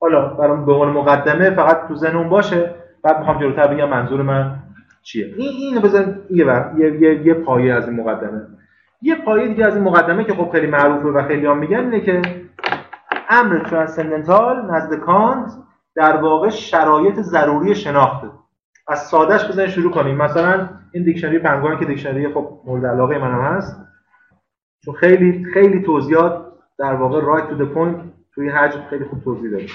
[0.00, 2.74] حالا برام به عنوان مقدمه فقط تو ذهنم باشه.
[3.02, 4.58] بعد می‌خوام جلوتر بگم منظور من
[5.02, 5.34] چیه.
[5.36, 6.46] این اینو بزن یه,
[6.78, 8.42] یه, یه, یه پایه از این مقدمه.
[9.02, 12.00] یه پایه دیگه از این مقدمه که خب خیلی معروفه و خیلی هم میگن اینه
[12.00, 12.22] که
[13.28, 15.52] امر transcendental نزد کانت
[15.94, 18.30] در واقع شرایط ضروری شناخته.
[18.88, 20.16] از سادهش بزنید شروع کنیم.
[20.16, 23.86] مثلا این دیکشنری پنگوان که دیکشنری خب مورد علاقه منم هست.
[24.84, 26.46] چون خیلی خیلی توضیحات
[26.78, 28.00] در واقع right to the point
[28.34, 29.66] توی حجم خیلی خوب توضیح داره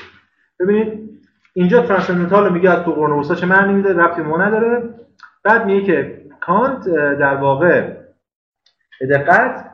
[0.59, 1.11] ببینید
[1.53, 4.89] اینجا transcendental میگه از تو قرن چه معنی میده؟ ربطی ما نداره.
[5.43, 7.97] بعد میگه که کانت در واقع
[8.99, 9.70] به دقت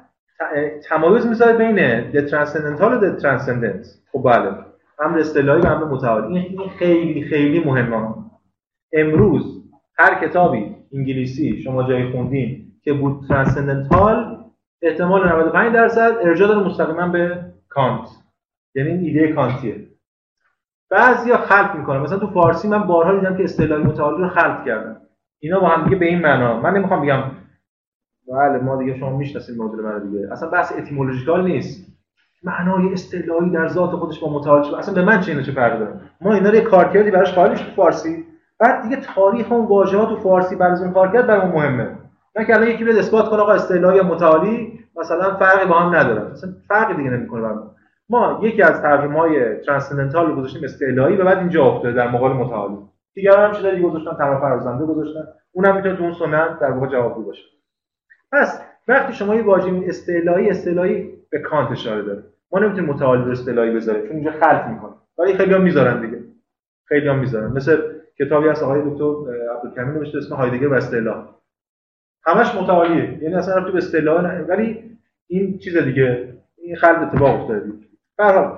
[0.89, 1.76] تمایز می‌ذاره بین
[2.12, 4.52] the transcendental و the transcendent خب بله.
[5.00, 6.38] امر استعلایی و امر متعالی.
[6.38, 8.15] این خیلی خیلی مهمه.
[8.93, 9.63] امروز
[10.00, 14.38] هر کتابی انگلیسی شما جای خوندین که بود transcendental
[14.82, 18.08] احتمال 95 درصد ارجاع داره مستقیما به کانت.
[18.76, 19.88] یعنی ایده کانتیه.
[20.89, 22.00] بعضیا خلق می‌کنن.
[22.00, 24.97] مثلا تو فارسی من بارها دیدم که اصطلاح متعالی رو خلق کردن.
[25.39, 26.60] اینا با هم دیگه به این معنا.
[26.62, 27.23] من نمی‌خوام بگم
[28.33, 30.27] بله ما دیگه شما می‌شناسید مدل من دیگه.
[30.31, 31.87] اصلا بحث اتیمولوژیکال نیست.
[32.43, 35.93] معنای اصطلاحی در ذات خودش با متعالی اصلا به من چه اینو چه فرق داره؟
[36.21, 38.25] ما اینا رو یه کارکردی براش قائلش تو فارسی.
[38.59, 41.89] بعد دیگه تاریخ اون واژه ها تو فارسی بعد از اون کارکرد برام مهمه.
[42.35, 46.31] نه که الان یکی بیاد اثبات کنه آقا اصطلاحی متعالی مثلا فرقی با هم نداره.
[46.31, 47.71] مثلا فرقی دیگه نمی‌کنه برام
[48.09, 52.35] ما یکی از ترجمه های ترانسندنتال رو گذاشتیم اصطلاحی و بعد اینجا افتاده در مقابل
[52.35, 52.77] متعالی.
[53.13, 55.23] دیگه هم چیزایی گذاشتن طرف فرزنده گذاشتن.
[55.51, 57.43] اونم می‌تونه تو اون سنت در واقع جوابگو باشه.
[58.31, 62.23] پس وقتی شما یه واژه اصطلاحی اصطلاحی به کانت اشاره داره.
[62.51, 64.93] ما نمی‌تونیم متعالی رو اصطلاحی بذاریم چون اینجا خلط می‌کنه.
[65.17, 66.23] ولی خیلی هم می‌ذارن دیگه.
[66.85, 67.51] خیلی هم می‌ذارن.
[67.51, 67.81] مثل
[68.19, 69.03] کتابی از آقای دکتر
[69.55, 71.29] عبدالکریم نوشته اسم هایدگر و اصطلاح.
[72.25, 73.23] همش متعالیه.
[73.23, 77.71] یعنی اصلا تو به اصطلاح ولی این چیز دیگه این خلط اتفاق افتاده
[78.17, 78.51] به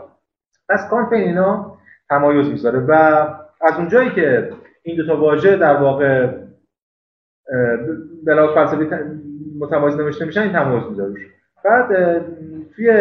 [0.69, 1.77] پس کانت اینا
[2.09, 2.79] تمایز می‌ذاره.
[2.79, 2.91] و
[3.61, 4.49] از اونجایی که
[4.83, 6.27] این دو تا واژه در واقع
[8.25, 8.87] بلا فلسفی
[9.59, 11.13] متمایز نوشته میشن این تمایز می‌ذاره
[11.65, 12.21] بعد
[12.75, 12.91] توی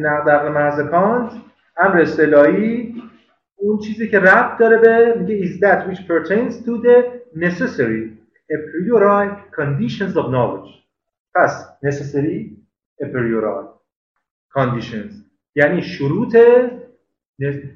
[0.00, 1.32] نقد محض کانت
[1.76, 2.94] امر اصطلاحی
[3.56, 8.18] اون چیزی که ربط داره به میگه is that which pertains to the necessary
[8.50, 10.70] a priori conditions of knowledge.
[11.34, 12.56] پس necessary
[13.02, 13.66] a priori
[14.58, 15.12] conditions.
[15.54, 16.36] یعنی شروط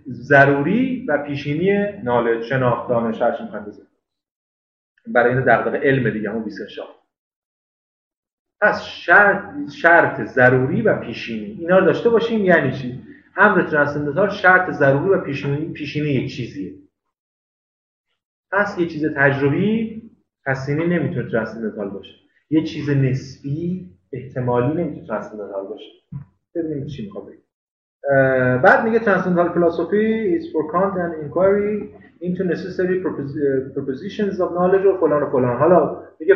[0.09, 3.45] ضروری و پیشینی نالج شناخت دانش هرچی
[5.07, 7.03] برای این دغدغه علم دیگه همون ویسنشافت
[8.61, 11.61] پس شرط, شرط ضروری و پیشینی.
[11.61, 13.03] اینا رو داشته باشیم یعنی چی؟
[13.37, 16.75] امر transcendental شرط ضروری و پیشینی پیشینی یک چیزیه.
[18.53, 20.03] پس یه چیز تجربی
[20.47, 22.15] پسینی نمی‌تونه transcendental باشه.
[22.51, 25.91] یه چیز نسبی احتمالی نمی‌تونه transcendental باشه.
[26.55, 27.41] ببینیم چی می‌خواد
[28.62, 33.01] بعد میگه transcendental philosophy is for Kant an inquiry into necessary
[33.75, 35.57] presuppositions of knowledge و فلان و فلان.
[35.57, 36.35] حالا میگه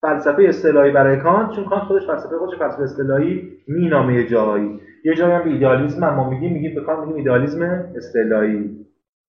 [0.00, 4.80] فلسفه استعلایی برای کانت چون کانت خودش فلسفه خودش فلسفه استعلایی مینامه یه جایی.
[5.04, 8.86] یه جایی هم به ایدئالیسم ما میگیم میگیم به کانت میگیم ایدئالیسم استعلایی.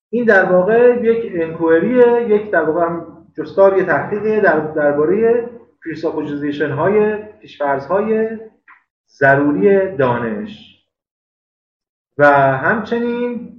[0.09, 5.43] این در واقع یک inquiry ه یک در واقع هم جستار یه تحقیقه در درباره
[5.85, 8.27] presupposition های پیشفرض های
[9.19, 10.74] ضروری دانش.
[12.17, 12.25] و
[12.57, 13.51] همچنین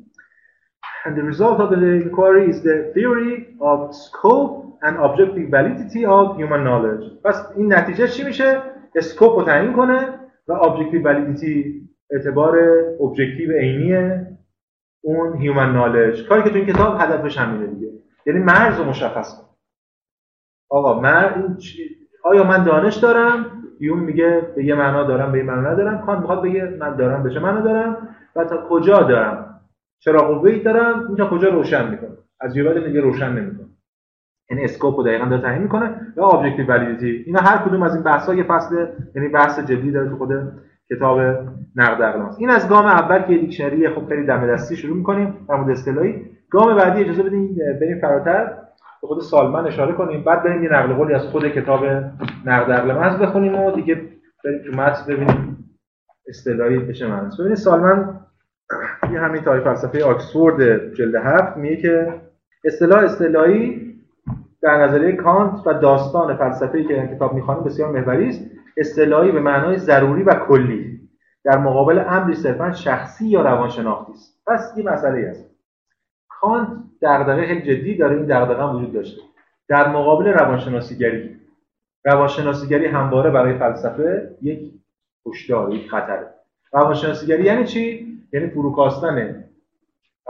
[1.07, 6.37] and the result of the inquiry is the theory of scope and objective validity of
[6.37, 7.05] human knowledge.
[7.25, 8.63] پس این نتیجه چی میشه؟
[8.95, 12.59] scope رو تعیین کنه و objective validity اعتبار
[13.01, 14.27] objective عینی
[15.01, 16.29] اون human knowledge.
[16.29, 17.93] کاری که تو این کتاب هدفش همینه دیگه.
[18.27, 19.47] یعنی مرز رو مشخص کن.
[20.71, 21.57] آقا من
[22.25, 26.07] آیا من دانش دارم؟ هیوم میگه به یه معنا دارم به یه معنا ندارم.
[26.07, 29.61] کانت می‌خواد بگه من دارم به چه معنا دارم؟ و تا کجا دارم؟
[29.99, 32.11] چرا قوه دارم؟ این تا کجا روشن می‌کنه؟
[32.41, 33.67] از یه بعد دیگه روشن نمی‌کنه.
[34.51, 38.05] یعنی scope رو دقیقا داره تعیین می‌کنه و objective validity اینا هر کدوم از این
[38.05, 40.31] بحث ها یه فصل یعنی بحث جدی داره تو خود
[40.91, 41.21] کتاب
[41.77, 45.57] نقد عقل این از گام اول که دیکشنری خب خیلی دم دستی شروع می‌کنیم در
[45.57, 46.23] مورد اصطلاحی.
[46.51, 48.53] گام بعدی اجازه بدین بریم فراتر.
[49.07, 50.25] به خود سالمن اشاره کنیم.
[50.25, 51.85] بعد بریم یه نقل قولی از خود کتاب
[52.45, 53.95] نقد عقل بخونیم و دیگه
[54.45, 55.57] بریم تو متن ببینیم
[56.29, 58.21] اصطلاحی بشه معنی ببینید سالمن
[59.13, 62.21] یه همین تاریخ فلسفه آکسفورد جلد هفت میگه که
[62.65, 63.95] اصطلاح اصطلاحی
[64.63, 68.51] در نظریه کانت و داستان فلسفه‌ای که این کتاب می‌خوانیم بسیار محوری است.
[68.77, 71.01] اصطلاحی به معنای ضروری و کلی.
[71.45, 74.43] در مقابل امری صرفا شخصی یا روانشناختی است.
[74.47, 75.56] پس این مسئله است
[76.41, 76.69] کانت
[77.03, 79.23] دغدغه خیلی جدی داره این دغدغه هم وجود داشته.
[79.69, 81.37] در مقابل روانشناسیگری
[82.05, 84.73] روانشناسیگری همواره برای فلسفه یک
[85.27, 86.35] هشدار یک خطره
[86.73, 89.45] روانشناسیگری یعنی چی؟ یعنی فروکاستن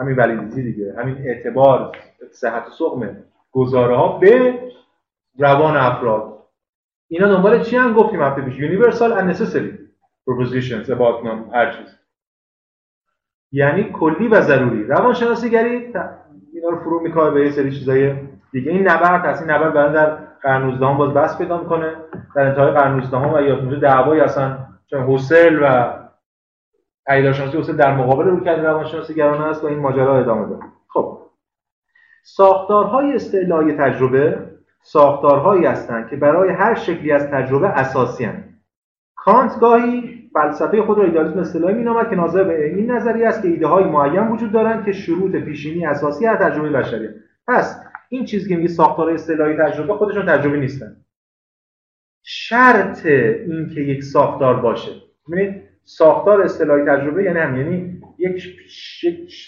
[0.00, 1.96] همین ولیدیتی دیگه همین اعتبار
[2.32, 3.16] صحت و سقم
[3.52, 4.60] گزاره ها به
[5.38, 6.38] روان افراد.
[7.08, 8.54] اینا دنبال چی هم گفتیم هفته پیش.
[8.56, 9.72] Universal and necessary
[10.26, 11.98] propositions about هر چیز
[13.52, 14.84] یعنی کلی و ضروری.
[14.84, 15.92] روانشناسیگری
[16.54, 18.14] اینا رو فرو می‌کنه به یه سری چیزای
[18.52, 18.72] دیگه.
[18.72, 19.42] این نبرد هست.
[19.42, 21.96] این نبرد بعد در قرن 19 باز بس پیدا می‌کنه.
[22.36, 24.58] در انتهای قرن 19 و یا دعوایی اصلا
[24.90, 25.92] چون حسل و
[27.06, 30.62] پیداشناسی حسل در مقابل روانشناسی گرانه است و این ماجرا ادامه داره.
[30.88, 31.18] خب.
[32.24, 34.50] ساختارهای استعلای تجربه
[34.82, 38.62] ساختارهایی هستند که برای هر شکلی از تجربه اساسی هستند.
[39.16, 43.48] کانت گاهی فلسفه خود را ایدالیسم اصطلاحی مینامد که ناظر به این نظریه است که
[43.48, 47.08] ایده های معین وجود دارند که شروط پیشینی اساسی هر تجربه بشری
[47.48, 50.96] پس این چیزی که میگه ساختار اصطلاحی تجربه خودشون تجربه نیستن.
[52.22, 54.90] شرط اینکه یک ساختار باشه.
[55.28, 58.42] ببینید ساختار اصطلاحی تجربه یعنی هم یعنی یک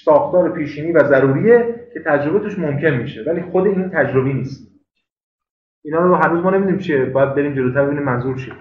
[0.04, 4.68] ساختار پیشینی و ضروریه که تجربه توش ممکن میشه ولی خود این تجربی نیست.
[5.84, 7.04] اینا رو هنوز ما نمی‌دونیم چیه.
[7.04, 8.54] باید بریم جلوتر ببینیم منظور چیه.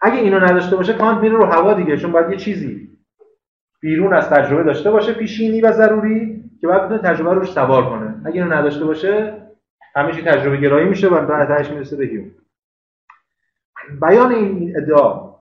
[0.00, 2.90] اگه اینو نداشته باشه کانت میره رو هوا دیگه چون باید یه چیزی
[3.80, 8.22] بیرون از تجربه داشته باشه پیشینی و ضروری که بعد بتونه تجربه روش سوار کنه.
[8.24, 9.42] اگه اینو نداشته باشه
[9.94, 12.06] همیشه تجربه گرایی میشه و بعدش می‌رسه به
[14.00, 15.36] بیان این ادعا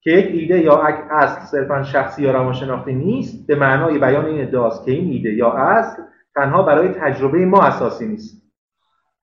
[0.00, 4.84] که یک ایده یا اصل صرفا شخصی یا روانشناختی نیست به معنای بیان این ادعاست
[4.84, 6.02] که این ایده یا اصل
[6.34, 8.45] تنها برای تجربه ما اساسی نیست.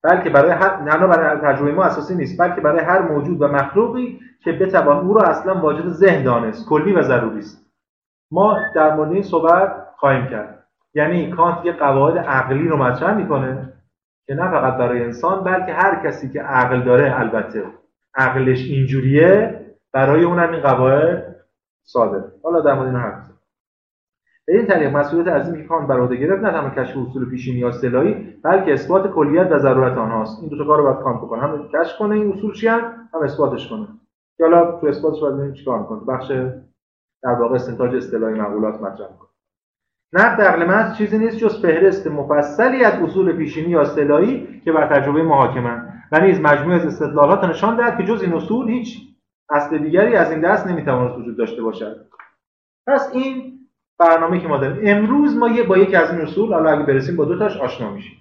[0.03, 4.19] بلکه برای هر نه برای تجربه ما اساسی نیست بلکه برای هر موجود و مخلوقی
[4.43, 7.65] که بتوان او را اصلا واجد ذهن دانست کلی و ضروری است.
[8.31, 10.67] ما در مورد این صحبت خواهیم کرد.
[10.93, 13.73] یعنی کانت یه قواعد عقلی رو مطرح می‌کنه
[14.27, 17.63] که نه فقط برای انسان بلکه هر کسی که عقل داره البته
[18.15, 19.59] عقلش اینجوریه
[19.93, 21.35] برای اونم این قواعد
[21.83, 22.23] ساده.
[22.43, 23.32] حالا در مورد این حرف
[24.47, 27.59] به این طریق مسئولیت از این کان بر عهده گرفت نه تنها کشف اصول پیشینی
[27.59, 30.39] یا اصطلاحی بلکه اثبات کلیت و ضرورت آنهاست.
[30.41, 32.93] این دو تا کار رو باید کانت بکنه هم کشف کنه این اصول چی هم
[33.23, 33.87] اثباتش کنه.
[34.37, 35.99] که حالا تو اثباتش باید ببینیم چیکار می‌کنه.
[35.99, 36.31] بخش
[37.23, 39.29] در واقع استنتاج اصطلاحی مقولات مطرح می‌کنه.
[40.13, 44.87] نقد عقل محض چیزی نیست جز فهرست مفصلی از اصول پیشینی یا اصطلاحی که بر
[44.87, 48.97] تجربه محاکمه و نیز مجموعه از استدلالات نشان دهد که جز این اصول هیچ
[49.49, 52.05] اصل دیگری از این دست نمی‌تواند وجود داشته باشد.
[52.87, 53.59] پس این
[53.99, 54.81] برنامه که ما داریم.
[54.83, 57.91] امروز ما یه با یکی از این اصول حالا اگه برسیم با دو تاش آشنا
[57.91, 58.17] میشیم.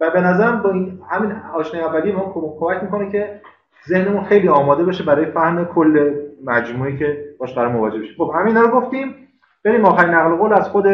[0.00, 3.40] و به نظرم با این همین آشنایی اولی ما کمک می‌کنه که
[3.88, 8.14] ذهنمون خیلی آماده بشه برای فهم کل مجموعی که باش قرار مواجه بشیم.
[8.18, 9.28] خب همین رو گفتیم.
[9.64, 10.86] بریم آخرین نقل قول از خود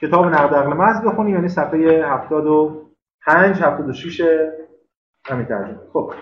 [0.00, 4.22] کتاب نقد عقل محض بخونیم یعنی صفحه 75 76
[5.26, 5.78] همین ترجمه.
[5.92, 6.12] خب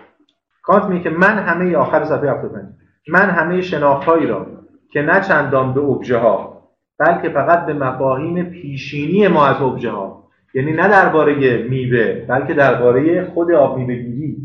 [0.63, 2.65] کانت میگه که من همه آخر صفحه 75
[3.09, 4.47] من همه شناختهایی را
[4.93, 6.56] که نه چندان به ابژه ها
[6.99, 13.25] بلکه فقط به مفاهیم پیشینی ما از ابژه ها یعنی نه درباره میوه بلکه درباره
[13.25, 14.37] خود آب میوه گیری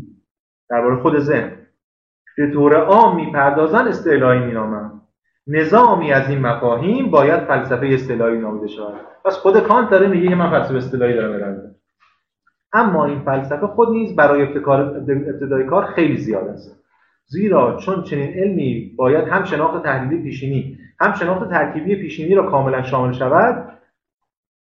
[0.70, 1.52] درباره خود ذهن.
[2.36, 4.90] به طور عام می‌پردازن استعلایی مینامن.
[5.46, 9.00] نظامی از این مفاهیم باید فلسفه اصطلاحی نامیده شود.
[9.24, 11.74] پس خود کانت داره میگه که من فلسفه اصطلاحی دارم
[12.72, 16.81] اما این فلسفه خود نیز برای ابتدای کار خیلی زیاد است.
[17.32, 22.82] زیرا چون چنین علمی باید هم شناخت تحلیلی پیشینی هم شناخت ترکیبی پیشینی را کاملا
[22.82, 23.78] شامل شود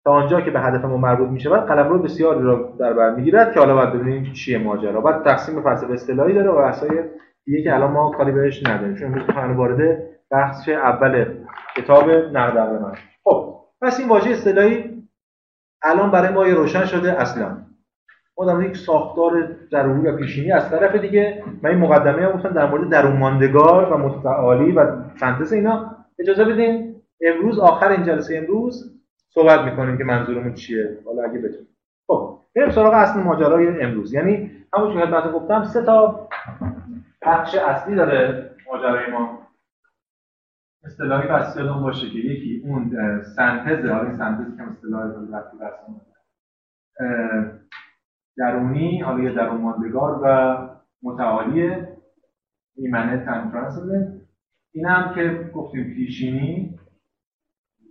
[0.03, 3.53] تا آنجا که به هدف ما مربوط می شود قلمرو بسیاری را در بر می‌گیرد
[3.53, 5.01] که حالا باید ببینیم چیه ماجرا.
[5.01, 6.89] بعد تقسیم فلسفه اصطلاحی داره و بحثای
[7.45, 8.95] دیگه که الان ما کاری بهش نداریم.
[8.95, 11.25] چون امروز وارد بخش اول
[11.77, 12.95] کتاب نقد من.
[13.23, 15.03] خب پس این واژه اصطلاحی
[15.83, 17.57] الان برای ما روشن شده اصلا.
[18.37, 22.49] ما در یک ساختار ضروری و پیشینی از طرف دیگه من این مقدمه هم گفتم
[22.49, 25.95] در مورد درون ماندگار و متعالی و سنتز اینا.
[26.19, 30.97] اجازه بدین امروز آخر این جلسه امروز صحبت می‌کنیم که منظورمون چیه.
[31.05, 31.67] حالا اگه بتونیم.
[32.07, 34.13] خب بریم سراغ اصل ماجرای امروز.
[34.13, 36.27] یعنی همون که خدمتتون گفتم سه تا
[37.21, 39.41] بخش اصلی داره ماجرای ما.
[40.83, 42.91] اصطلاحی بس یادم باشه که یکی اون
[43.35, 45.57] سنتز حالا سنتز که اصطلاحی وقتی
[48.37, 50.57] درونی حالا یه درون ماندگار و
[51.03, 51.97] متعالیه
[52.75, 54.21] ایمنه ترانسندنت
[54.73, 56.79] این هم که گفتیم پیشینی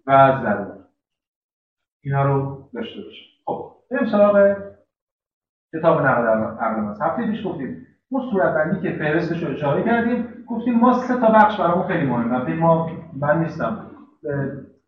[0.07, 0.85] و ضرور
[2.05, 4.57] اینا رو داشته باشه خب بریم سراغ
[5.75, 6.27] کتاب نقد
[6.61, 7.03] عقل ماست.
[7.03, 11.31] هفته پیش گفتیم ما صورت بندی که فهرستش رو اشاره کردیم گفتیم ما سه تا
[11.33, 12.55] بخش برامون خیلی مهمه.
[12.55, 13.91] ما من نیستم.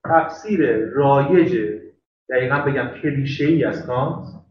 [0.05, 1.81] تفسیر رایج
[2.31, 4.42] دقیقا بگم کلیشه ای از کانت.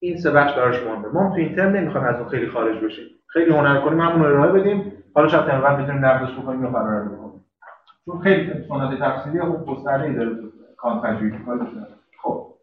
[0.00, 1.08] این سه بخش براش مهمه.
[1.08, 3.06] ما تو این ترم نمی‌خوایم از اون خیلی خارج بشیم.
[3.26, 4.92] خیلی هنر کنیم همون رو ارائه بدیم.
[5.14, 7.44] حالا شاید تقریبا بتونیم نقدش بکنیم یا فرار بکنیم
[8.04, 10.36] چون خیلی سنت تفسیری خوب گسترده‌ای داره
[10.76, 11.38] کانت تجویدی
[12.22, 12.54] خب.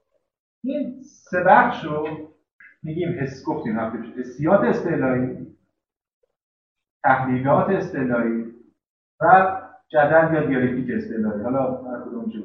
[0.64, 2.08] این سه بخش رو
[2.84, 5.56] میگیم حس گفتیم هفته پیش حسیات استعلایی
[7.04, 8.46] تحلیلات استعلایی
[9.22, 11.42] و جدل یا دیالکتیک استعلایی.
[11.42, 12.40] حالا هر کدوم چه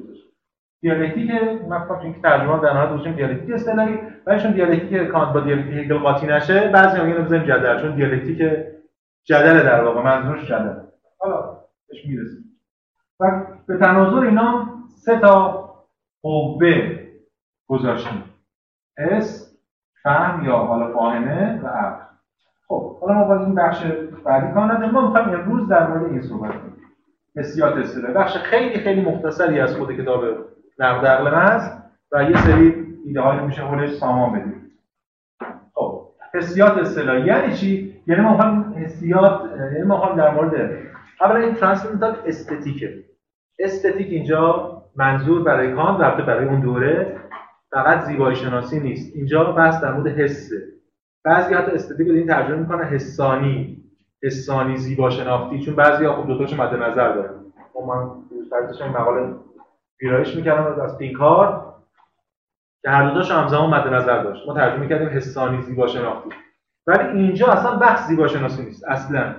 [0.81, 1.31] دیالکتیک
[1.69, 5.97] مثلا این ترجمه در نهایت روشیم دیالکتیک استعلایی ولی چون دیالکتیک کانت با دیالکتیک هگل
[5.97, 8.37] قاطی نشه بعضی میگن بزنیم جدل چون دیالکتیک
[9.23, 10.73] جدل در واقع منظورش جدل.
[11.19, 11.57] حالا
[11.89, 12.43] بهش می‌رسیم.
[13.19, 15.69] و به تناظر اینا سه تا
[16.21, 16.99] قوه
[17.67, 18.23] گذاشتیم.
[18.97, 19.57] اس
[20.03, 22.03] فهم یا حالا فاهمه و عقل.
[22.67, 23.85] خب حالا ما با این بخش
[24.25, 24.89] بعدی نداریم.
[24.89, 26.77] ما می‌خوایم امروز در مورد این صحبت کنیم.
[27.35, 27.73] حسیات
[28.15, 30.23] بخش خیلی خیلی مختصری از خود کتاب
[30.81, 34.71] نقد عقل هست و یه سری ایده هایی میشه حولش سامان بدیم.
[35.73, 37.25] خب حسیات اصطلاحی.
[37.25, 39.41] یعنی چی؟ یعنی ما می‌خوایم حسیات
[39.73, 40.71] یعنی ما می‌خوایم در مورد
[41.21, 43.03] اولا این ترانسندنتال استتیکه.
[43.59, 47.17] استتیک اینجا منظور برای کانت رفته برای اون دوره.
[47.71, 49.15] فقط زیبایی شناسی نیست.
[49.15, 50.55] اینجا بحث در مورد حسه.
[51.25, 53.77] بعضی حتی استتیک رو این ترجمه می‌کنه حسانی.
[54.23, 57.33] حسانی زیبا شناختی چون بعضی ها خب دو تاشو مد نظر دارن.
[57.73, 59.33] خب من مقاله
[60.01, 61.73] ویرایش می‌کردم از پینکار
[62.81, 64.47] که هر دو تاشو همزمان مد نظر داشت.
[64.47, 66.29] ما ترجمه کردیم حسانی زیبا شناختی
[66.87, 69.35] ولی اینجا اصلا بحث زیبا شناسی نیست اصلا.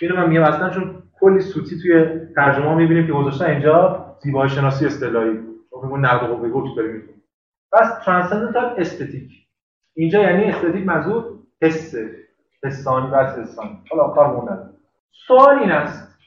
[0.00, 4.86] اینو من میگم اصلا چون کلی سوتی توی ترجمه می‌بینیم که گذاشتن اینجا زیبایی شناسی
[4.86, 5.32] اصطلاحی
[5.70, 7.22] چون میگن نقد قوه گفت داریم می‌کنیم
[7.72, 9.32] پس ترانسندنتال استتیک
[9.96, 11.24] اینجا یعنی استتیک منظور
[11.62, 11.94] حس
[12.64, 13.82] حسانی و حسانی.
[13.90, 14.70] حالا کار موندن
[15.26, 16.18] سوال این است.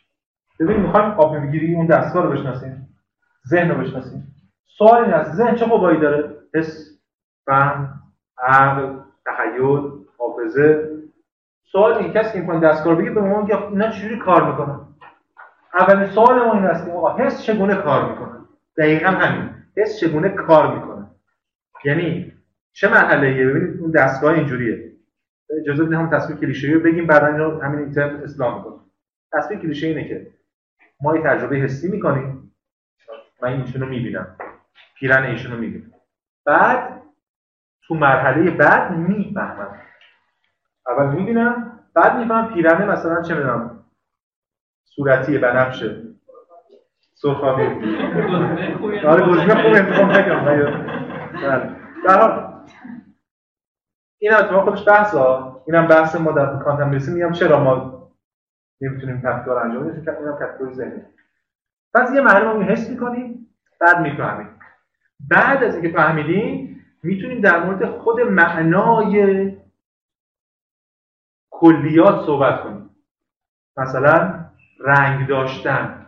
[0.59, 2.90] ببین می‌خوایم آب می‌گیری اون دستگاه رو بشناسیم.
[3.47, 4.35] ذهن رو بشناسیم.
[4.65, 6.99] سوال این است ذهن چه قوایی داره؟ حس
[7.45, 8.01] فهم
[8.37, 10.89] عقل تخیل حافظه.
[11.71, 14.79] سوال این کسی که این دستگاه بگه به ما میگه اینا چجوری کار می‌کنن؟
[15.73, 18.39] اولین سوال ما این که آقا حس چگونه کار می‌کنه؟
[18.77, 19.49] دقیقا همین.
[19.77, 21.07] حس چگونه کار می‌کنه؟
[21.83, 22.33] یعنی
[22.73, 24.91] چه مرحله ببینید اون دستگاه اینجوریه.
[25.61, 28.73] اجازه بدید هم تصویر کلیشه‌ای رو بگیم بعدا همین اینترنت اسلام می‌کنه.
[29.33, 30.27] تصویر کلیشه اینه که
[31.01, 32.40] ما یه تجربه حسی می‌کنیم.
[33.41, 34.35] من ایشونو می‌بینم.
[34.99, 35.91] پیرن ایشونو می‌بینم.
[36.45, 37.01] بعد
[37.87, 39.81] تو مرحله بعد می‌فهمم.
[40.87, 43.85] اول می‌بینم بعد می‌فهمم پیرنه مثلا چه می‌دونم
[44.85, 46.01] صورتی بنفشه
[47.15, 47.63] سرخابی
[49.07, 51.75] آره گزینه خوب انتخاب نکنم بله.
[52.05, 52.47] در
[54.19, 55.63] این اتفاق خودش بحث ها.
[55.67, 58.01] اینم بحث ما در کانتم میگم چرا ما
[58.81, 61.01] نمی‌تونیم تفکر انجام بدیم؟ اینم تفکر ذهنی.
[61.93, 63.47] پس یه مرحله ما حس می‌کنیم
[63.79, 64.47] بعد می‌فهمیم.
[65.29, 69.51] بعد از اینکه فهمیدیم می‌تونیم در مورد خود معنای
[71.49, 72.89] کلیات صحبت کنیم.
[73.77, 74.45] مثلا
[74.79, 76.07] رنگ داشتن.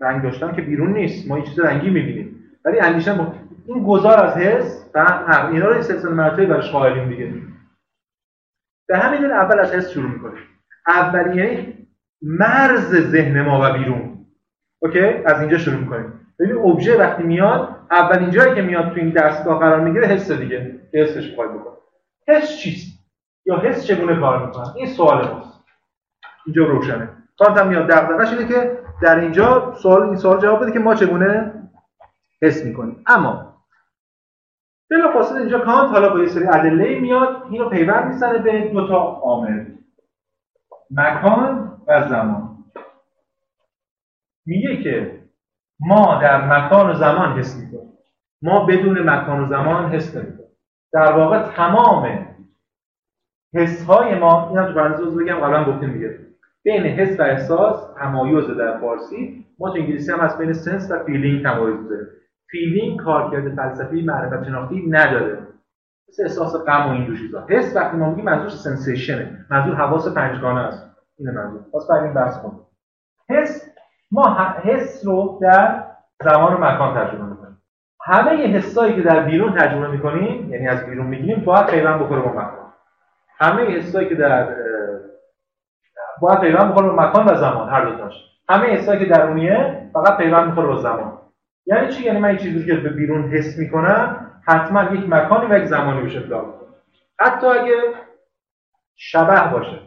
[0.00, 2.50] رنگ داشتن که بیرون نیست ما یه چیز رنگی می‌بینیم.
[2.64, 3.34] ولی اندیشن با...
[3.66, 7.34] این گذار از حس فهم اینا رو سلسله مراتبی برش قائلیم دیگه.
[8.88, 10.42] به همین اول از حس شروع می‌کنیم.
[10.86, 11.88] اول یعنی
[12.22, 14.11] مرز ذهن ما و بیرون.
[14.82, 16.26] اوکی؟ از اینجا شروع می‌کنیم.
[16.38, 20.80] ببین ابژه وقتی میاد اولین جایی که میاد تو این دستگاه قرار می‌گیره حس دیگه.
[20.94, 21.74] حسش می‌خواد بکنه.
[22.28, 22.98] حس چیست؟
[23.46, 25.64] یا حس چگونه کار می‌کنه؟ این سوال ماست.
[26.46, 27.08] اینجا روشنه.
[27.56, 31.52] هم میاد دغدغش اینه که در اینجا سوال این سوال جواب بده که ما چگونه
[32.42, 33.02] حس می‌کنیم.
[33.06, 33.52] اما
[34.90, 38.88] بلا فاصله اینجا کانت حالا با یه سری ادله میاد اینو پیوند می‌زنه به دو
[38.88, 39.64] تا عامل
[40.90, 42.51] مکان و زمان.
[44.46, 45.22] میگه که
[45.80, 47.92] ما در مکان و زمان حس می‌کنیم.
[48.42, 50.48] ما بدون مکان و زمان حس نمی‌کنیم.
[50.92, 52.26] در واقع تمام
[53.54, 56.18] حس های ما این هم تو پرانتز بگم قبلا گفتیم دیگه.
[56.64, 61.04] بین حس و احساس تمایز در فارسی ما تو انگلیسی هم از بین sense و
[61.04, 62.06] feeling تمایز داره
[62.50, 65.38] feeling کارکرد فلسفی معرفت شناختی نداره.
[66.08, 67.46] مثل احساس غم و این جور چیزا.
[67.48, 69.46] حس وقتی ما میگیم منظور sensation ه.
[69.50, 70.96] منظور حواس پنجگانه است.
[71.18, 71.60] این منظور.
[71.74, 72.60] پس بریم بحث کنیم.
[73.30, 73.71] حس
[74.12, 75.84] ما حس رو در
[76.22, 77.62] زمان و مکان تجربه می‌کنیم.
[78.04, 82.30] همه حسایی که در بیرون تجربه می‌کنیم یعنی از بیرون میگیم باید پیوند بخوره با
[82.30, 82.72] مکان.
[83.38, 84.48] همه حسایی که در
[86.20, 88.14] باید پیوند بخوره با مکان و زمان هر دو تاش
[88.48, 91.18] همه حسایی که درونیه فقط پیوند می‌خوره با زمان.
[91.66, 95.58] یعنی چی؟ یعنی من این چیزی که به بیرون حس می‌کنم حتما یک مکانی و
[95.58, 96.22] یک زمانی بشه
[97.20, 97.74] حتی اگه
[98.96, 99.78] شبه باشه.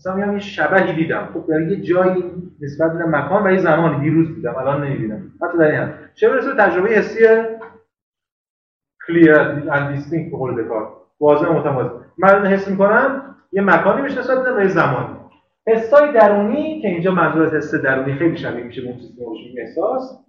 [0.00, 1.30] مثلا یه شبهی دیدم.
[1.34, 2.24] خب در یه جایی
[2.60, 5.32] نسبت به مکان و یه زمانی دیروز دیدم الان نمی‌بینم.
[5.42, 7.26] حتی در این چه برسه تجربه حسی
[9.06, 9.38] کلیر
[9.70, 10.88] اند دیستینکت به قول دکارت
[11.20, 11.90] واضح متمایز.
[12.18, 15.16] من حس می‌کنم یه مکانی میشه نسبت به یه زمانی.
[15.66, 18.88] حسای درونی که اینجا منظور از حس درونی خیلی شبیه میشه به
[19.18, 20.24] اون چیزی که احساس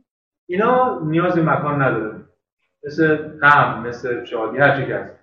[0.50, 2.16] اینا نیاز به مکان نداره.
[2.86, 5.17] مثل غم مثل شادی هر چی که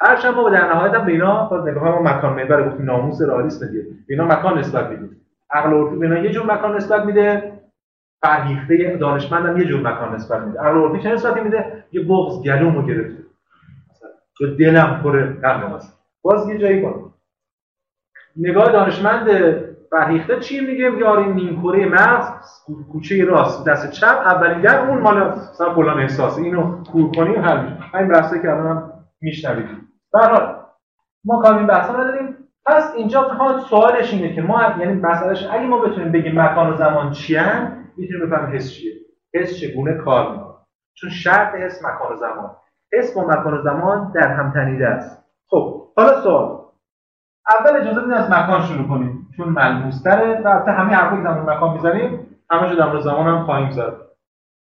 [0.00, 3.64] هست هرچند ما در نهایت هم به اینا نگاه ما مکان محور گفتیم ناموس رالیست
[3.64, 3.82] دیگه.
[3.82, 5.20] به اینا مکان نسبت میدیم.
[5.50, 7.52] عقل عرفی به اینا یه جور مکان نسبت میده.
[8.22, 10.60] فرهیخته دانشمندم یه جور مکان نسبت میده.
[10.60, 13.22] عقل عرفی چه نسبتی میده؟ یه بغض گلومو گرفته.
[14.40, 15.98] یا دلم پر غم است.
[16.22, 17.12] باز یه جایی کن.
[18.36, 19.28] نگاه دانشمند
[19.90, 22.28] فرهیخته چی میگه؟ میگه آره نیم کره مغز
[22.92, 26.38] کوچه راست دست چپ اولین در اون مال مثلا فلان احساس.
[26.38, 27.58] اینو کور کنیم حل
[27.92, 29.68] همین بحثی که الان میشنوید.
[30.12, 30.62] به حال
[31.24, 32.36] ما کار این بحثا نداریم.
[32.66, 36.76] پس اینجا کانت سوالش اینه که ما یعنی مسئلهش اگه ما بتونیم بگیم مکان و
[36.76, 37.38] زمان چی
[37.96, 38.92] می‌تونیم بفهمیم حس چیه.
[39.34, 40.54] حس چگونه کار می‌کنه؟
[40.94, 42.56] چون شرط حس مکان و زمان.
[42.92, 45.24] حس با مکان و زمان در هم تنیده است.
[45.50, 46.66] خب حالا سوال.
[47.60, 49.28] اول اجازه بدید از مکان شروع کنیم.
[49.36, 53.44] چون ملموس تره و البته همه حرفایی که در مکان می‌زنیم همه در زمان هم
[53.44, 53.96] خواهیم زد.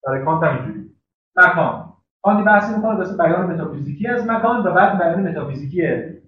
[0.07, 0.91] برای کانت هم اینجوری.
[1.37, 1.86] مکان.
[2.23, 5.83] کانت بحث می‌کنه واسه بیان متافیزیکی از مکان و بعد بیان متافیزیکی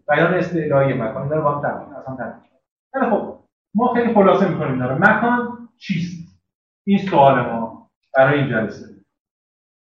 [0.09, 1.23] بیان استعلایی مکان.
[1.23, 2.53] اینا رو با هم تفکیک
[2.95, 3.39] اصلا خب
[3.75, 6.41] ما خیلی خلاصه می‌کنیم داره مکان چیست؟
[6.87, 8.87] این سوال ما برای این جلسه.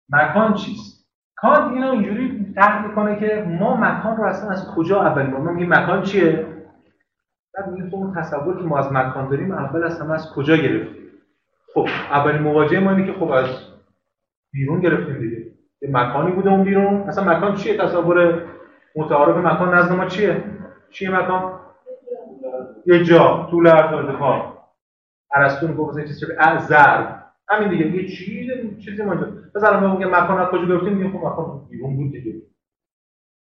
[0.10, 5.26] مکان چیست؟ کانت اینو اینجوری طرح می‌کنه که ما مکان رو اصلا از کجا اول
[5.26, 6.48] ما میگیم مکان چیه؟
[7.54, 10.56] بعد میگیم خب اون تصور که ما از مکان داریم اول از همه از کجا
[10.56, 11.04] گرفتیم؟
[11.74, 13.48] خب اولین مواجهه ما اینه که خب از
[14.54, 15.53] بیرون گرفتیم دیگه.
[15.84, 17.02] یه مکانی بوده اون بیرون.
[17.02, 18.44] اصلا مکان چیه؟ تصور
[18.96, 20.44] متعارف مکان نزد ما چیه؟
[20.90, 21.60] چیه مکان؟
[22.86, 24.54] یه جا طول عرض ارتفاع
[25.36, 26.30] ارسطو گفت چیزی چیز
[26.60, 27.24] ضرب.
[27.50, 27.86] همین دیگه.
[27.86, 28.52] یه چیز
[28.86, 29.16] چیزی ما
[29.56, 32.42] مثلا ما میگم مکان از کجا گرفتیم؟ میگم خب مکان بیرون بود دیگه.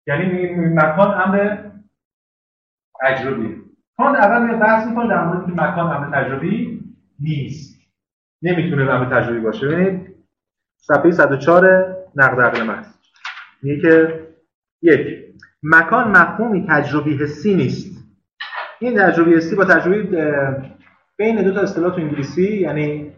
[0.07, 1.57] یعنی مکان امر
[3.01, 3.61] تجربی.
[3.97, 6.84] کانت اول میاد بحث می‌کنه در مورد که مکان امر تجربی
[7.19, 7.82] نیست.
[8.41, 9.67] نمی‌تونه امر تجربی باشه.
[9.67, 10.15] ببینید
[10.77, 12.88] صفحه 104 نقد عقل محض.
[13.64, 14.28] میگه که
[14.82, 15.07] یک
[15.64, 18.03] مکان مفهومی تجربی حسی نیست.
[18.80, 20.18] این تجربی حسی با تجربی
[21.18, 23.12] بین دو تا اصطلاح تو انگلیسی یعنی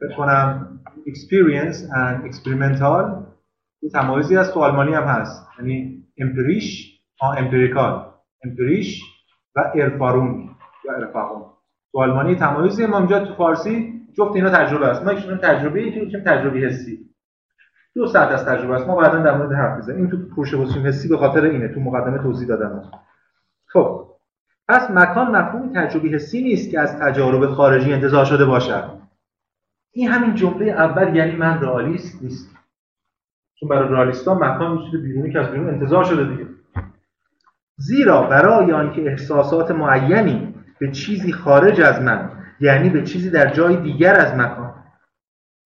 [0.00, 3.30] بکنم experience and experimental
[3.82, 5.48] یه تمایزی هست تو آلمانی هم هست.
[5.58, 8.12] یعنی امپریش آ امپریکال
[8.44, 9.02] امپریش
[9.56, 10.50] و ارفارون
[10.84, 11.42] یا ارفاقون
[11.92, 15.02] تو آلمانی تمایزی ما اینجا تو فارسی جفت اینا تجربه است.
[15.02, 17.09] ما یکشون تجربه یکی تجربه حسی.
[17.94, 18.86] دو ساعت از تجربه است.
[18.86, 19.98] ما بعدا در مورد حرف می‌زنیم.
[19.98, 22.90] این تو پرشبوسیم حسی به خاطر اینه تو مقدمه توضیح دادم.
[23.66, 24.06] خب
[24.68, 28.84] پس مکان مفهوم تجربی حسی نیست که از تجارب خارجی انتظار شده باشد.
[29.92, 32.56] این همین جمله اول یعنی من رئالیست نیست.
[33.54, 36.46] چون برای رئالیستا مکان میشه بیرونی که از بیرون انتظار شده دیگه.
[37.76, 42.30] زیرا برای آنکه احساسات معینی به چیزی خارج از من
[42.60, 44.69] یعنی به چیزی در جای دیگر از مکان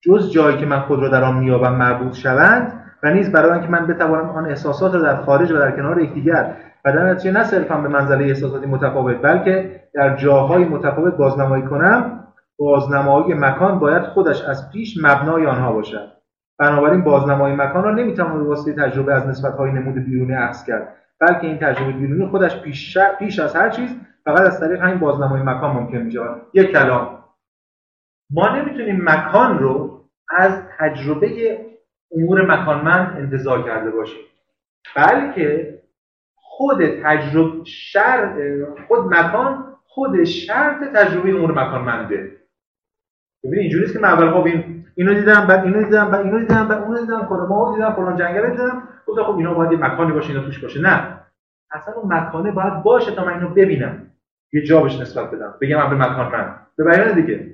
[0.05, 3.69] جز جایی که من خود را در آن میابم مربوط شوند و نیز برای آنکه
[3.69, 7.45] من بتوانم آن احساسات را در خارج و در کنار یکدیگر و در نتیجه نه
[7.45, 12.25] صرفا به منزله احساساتی متفاوت بلکه در جاهای متفاوت بازنمایی کنم
[12.59, 16.13] بازنمایی مکان باید خودش از پیش مبنای آنها باشد.
[16.59, 20.89] بنابراین بازنمایی مکان را نمی‌توان به واسطه تجربه از نسبت‌های نمود بیرونی عکس کرد
[21.21, 25.43] بلکه این تجربه بیرونی خودش پیش, پیش از هر چیز فقط از طریق همین بازنمایی
[25.43, 26.21] مکان ممکن میشه
[26.55, 27.09] یک کلام.
[28.31, 29.94] ما نمی‌تونیم مکان رو
[30.29, 31.59] از تجربه
[32.13, 34.21] امور مکانمند انتظار کرده باشیم.
[34.97, 35.79] بلکه
[36.35, 38.35] خود تجربه شر
[38.89, 42.37] خود مکان خود شرط تجربه امور مکانمنده.
[43.45, 46.69] ببین اینجوریه که من اول خب این اینو دیدم بعد اینو دیدم بعد اینو دیدم
[46.69, 48.89] بعد اونو دیدم ما دیدم فلان جنگل دیدم.
[49.07, 50.81] گفتم خب اینا باید یه مکانی باشه اینا توش باشه.
[50.81, 51.21] نه.
[51.71, 54.11] اصلا اون مکانه باید باشه تا من اینو ببینم.
[54.53, 55.55] یه جا بهش نسبت بدم.
[55.61, 57.54] بگم امر مکان من به بیان دیگه.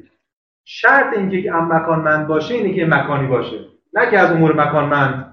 [0.64, 3.58] شرط اینکه که ام مکان من باشه اینه که مکانی باشه.
[3.94, 5.30] نه که از امور مکان من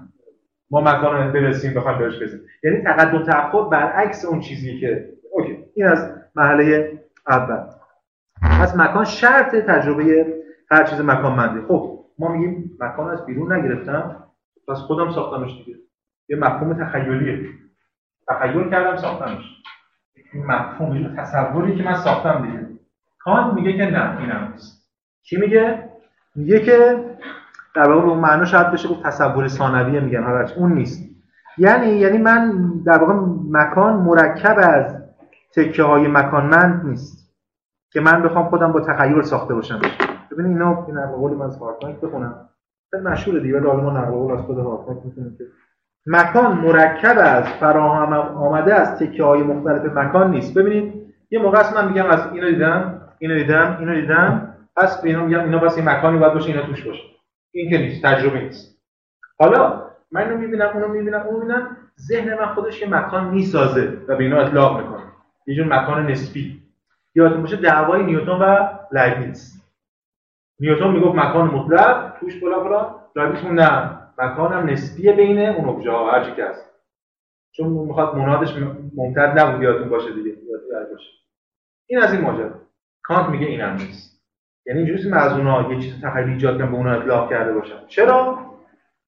[0.70, 2.40] ما مکان برسیم بخوایم بهش برسیم.
[2.64, 5.64] یعنی تقدم تأخر برعکس اون چیزی که اوکی.
[5.74, 6.92] این از مرحله
[7.28, 7.66] اول.
[8.42, 10.26] از مکان شرط تجربه
[10.70, 14.24] هر چیز مکان منده خب ما میگیم مکان از بیرون نگرفتم
[14.68, 15.78] پس خودم ساختمش دیگه.
[16.28, 17.48] یه مفهوم تخیلیه.
[18.28, 19.44] تخیل کردم ساختمش.
[20.32, 22.66] این مفهوم این تصوری که من ساختم دیگه.
[23.18, 24.77] کانت میگه که نه اینم نیست.
[25.28, 25.88] کی میگه؟
[26.34, 27.04] میگه که
[27.74, 30.22] در واقع اون معنا شاید بشه گفت تصور ثانویه میگن.
[30.22, 31.10] حالا اون نیست.
[31.58, 32.52] یعنی یعنی من
[32.86, 33.14] در واقع
[33.50, 34.96] مکان مرکب از
[35.56, 37.34] تکه های مکانمند نیست.
[37.92, 39.80] که من بخوام خودم با تخیل ساخته باشم.
[40.32, 42.48] ببینید اینا این نقل من از هارتمانک بخونم.
[42.90, 45.44] خیلی مشهور دیگه ولی ما نقل از خود می‌تونیم که
[46.06, 50.58] مکان مرکب از فراهم آمده از تکه های مختلف مکان نیست.
[50.58, 50.94] ببینید
[51.30, 54.54] یه موقع من میگم از اینو دیدم اینو دیدم اینو دیدم.
[54.78, 57.02] پس به اینا میگم اینا پس این مکانی باید باشه اینا توش باشه.
[57.54, 58.82] این که نیست تجربه نیست.
[59.38, 61.76] حالا من اینو می‌بینم اونو می‌بینم اونو می‌بینم.
[62.00, 65.02] ذهن من خودش یه مکان می‌سازه و به اینا اطلاق می‌کنه.
[65.46, 66.62] یه جور مکان نسبی.
[67.14, 69.62] یادتون باشه دعوای نیوتن و لایبنیتس.
[70.60, 76.10] نیوتن می‌گفت مکان مطلق توش فلان فلان لایبنیتس نه مکانم نسبیه بین اون ابژه ها
[76.10, 76.74] هر هست.
[77.52, 78.56] چون می‌خواد منادش
[78.96, 80.36] ممتد نبود یادتون باشه دیگه
[80.92, 81.10] باشه.
[81.86, 82.50] این از این ماجرا.
[83.02, 84.17] کانت میگه اینم نیست.
[84.68, 88.38] یعنی اینجوری از اونها یه چیز تخیلی ایجاد کنم به اونها اطلاق کرده باشم چرا؟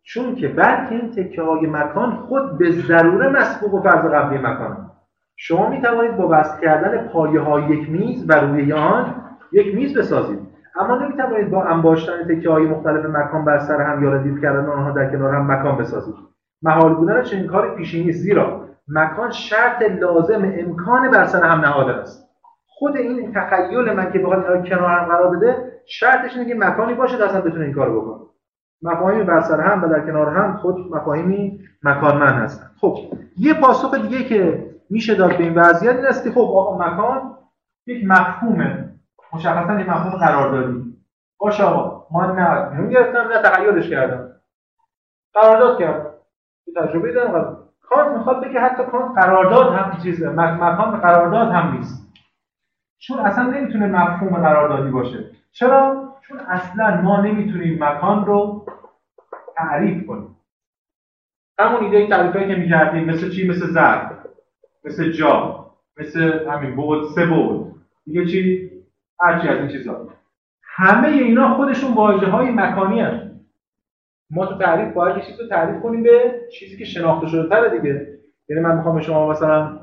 [0.02, 4.90] چون که بلکه این تکه های مکان خود به ضروره مسبوق و فرض قبلی مکان.
[5.36, 9.14] شما می توانید با وصل کردن پایه های یک میز و روی آن
[9.52, 10.38] یک میز بسازید.
[10.76, 14.66] اما نمی توانید با انباشتن تکه های مختلف مکان بر سر هم یا ردیف کردن
[14.66, 16.14] آنها در کنار هم مکان بسازید.
[16.62, 18.22] محال بودن چنین کاری پیشی نیست.
[18.22, 22.29] زیرا مکان شرط لازم امکان بر سر هم نهاده است.
[22.80, 26.94] خود این تخیل من که بخواد اینا کنار هم قرار بده شرطش اینه که مکانی
[26.94, 28.26] باشه که اصلا بتونه این کارو بکنه.
[28.82, 32.70] مفاهیم بر سر هم و در کنار هم خود مفاهیمی مکانمند هستن.
[32.80, 32.98] خب
[33.36, 37.36] یه پاسخ دیگه که میشه داد به این وضعیت این است که خب آقا مکان
[37.86, 38.88] یک مفهومه.
[39.32, 40.96] مشخصا یک مفهوم قراردادی.
[41.38, 44.28] باشه آقا ما نه گرفتم نه تخیلش کردم.
[45.34, 46.10] قرارداد کردم
[46.76, 47.56] تجربه دارم.
[47.82, 50.30] کانت می‌خواد بگه حتی کانت قرارداد هم چیزه.
[50.30, 52.09] مکان قرارداد هم نیست.
[53.00, 55.30] چون اصلا نمی‌تونه مفهوم قراردادی باشه.
[55.52, 58.66] چرا؟ چون اصلا ما نمی‌تونیم مکان رو
[59.56, 60.36] تعریف کنیم.
[61.58, 64.12] همون ایده تعریفی که می‌کردیم مثل چی؟ مثل ظرف
[64.84, 67.74] مثل جا مثل همین بود سه بود.
[68.04, 68.70] دیگه چی؟
[69.20, 70.08] هرچی از این چیزا.
[70.62, 73.30] همه اینا خودشون واژه های مکانی هست
[74.30, 78.18] ما تو تعریف باید یه رو تعریف کنیم به چیزی که شناخته شده تره دیگه.
[78.48, 79.80] یعنی من می‌خوام به شما مثلا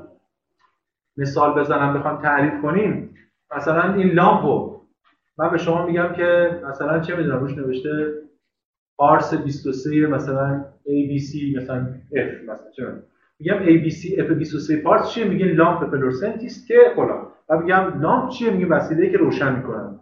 [1.18, 3.14] مثال بزنم بخوام تعریف کنیم.
[3.56, 4.80] مثلا این لامپو
[5.38, 8.12] من به شما میگم که مثلا چه می‌دونم روش نوشته
[8.96, 12.86] پارس 23 مثلا ABC مثلا F مثلا چه
[13.40, 17.26] میگم ABC F23 پارس چیه؟ میگه لامپ فلورسنتی است که فلان.
[17.48, 20.00] و میگم لامپ چیه؟ میگه وسیله که روشن می‌کنن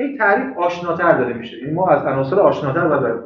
[0.00, 1.58] هی تعریف آشناتر داره میشه.
[1.58, 3.22] یعنی ما از عناصر آشناتر داریم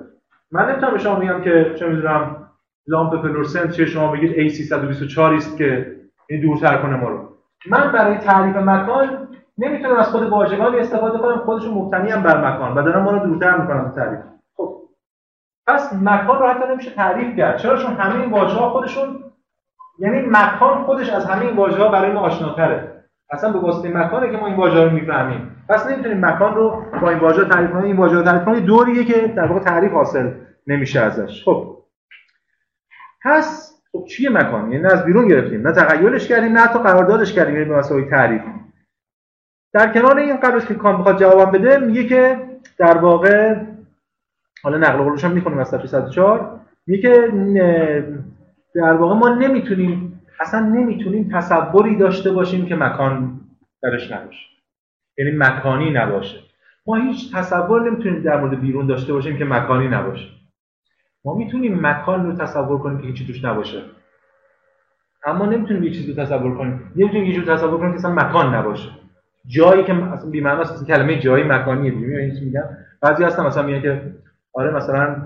[0.53, 2.51] من نمی‌تونم به شما میگم که چه می‌دونم
[2.87, 6.00] لامپ فلورسنت چیه؟ شما بگید A324 است که
[6.31, 7.29] این دورتر کنه ما رو.
[7.71, 9.29] من برای تعریف مکان
[9.59, 13.19] نمی‌تونم از خود واژگانی استفاده کنم خودشون مبتنی هم بر مکان و دارم ما رو
[13.19, 14.21] دورتر می‌کنم تعریف.
[14.57, 14.83] خب.
[15.67, 17.57] پس مکان رو حتی نمیشه تعریف کرد.
[17.57, 19.25] چرا؟ چون همه این واژه خودشون
[19.99, 23.05] یعنی مکان خودش از همه این واژه برای ما آشناتره.
[23.31, 25.65] اصلا به واسطه مکانه که ما این واژه رو می‌فهمیم.
[25.69, 27.85] پس نمی‌تونیم مکان رو با این واژه تعریف کنیم.
[27.85, 28.67] این واژه رو تعریف کنیم.
[28.67, 30.33] دوریه که در واقع تعریف حاصل
[30.67, 31.45] نمیشه ازش.
[31.45, 31.77] خب.
[33.25, 37.57] پس خب چیه مکان؟ یعنی از بیرون گرفتیم نه تخیلش کردیم نه حتی قراردادش کردیم
[37.57, 38.43] یعنی به تعریف.
[39.73, 42.39] در کنار این قبلش که کام بخواد جواب بده میگه که
[42.79, 43.57] در واقع
[44.63, 47.33] حالا نقل قولش هم می‌کنیم از صفحه 104 میگه که
[48.75, 53.41] در واقع ما نمی‌تونیم اصلا نمی‌تونیم تصوری داشته باشیم که مکان
[53.83, 54.47] درش نباشه.
[55.19, 56.39] یعنی مکانی نباشه.
[56.87, 60.29] ما هیچ تصور نمی‌تونیم در مورد بیرون داشته باشیم که مکانی نباشه.
[61.25, 63.83] ما می‌تونیم مکان رو تصور کنیم که هیچی توش نباشه.
[65.27, 66.93] اما نمی‌تونیم یه چیزی رو تصور کنیم.
[66.97, 68.89] نمی‌تونیم یه چیزی تصور کنیم که اصلا مکان نباشه.
[69.47, 71.91] جایی که اصلا بی معنی است کلمه جایی مکانیه.
[71.91, 72.63] دیگه میگم میگم؟
[73.01, 74.15] بعضی هستن مثلا میگن که
[74.53, 75.17] آره مثلا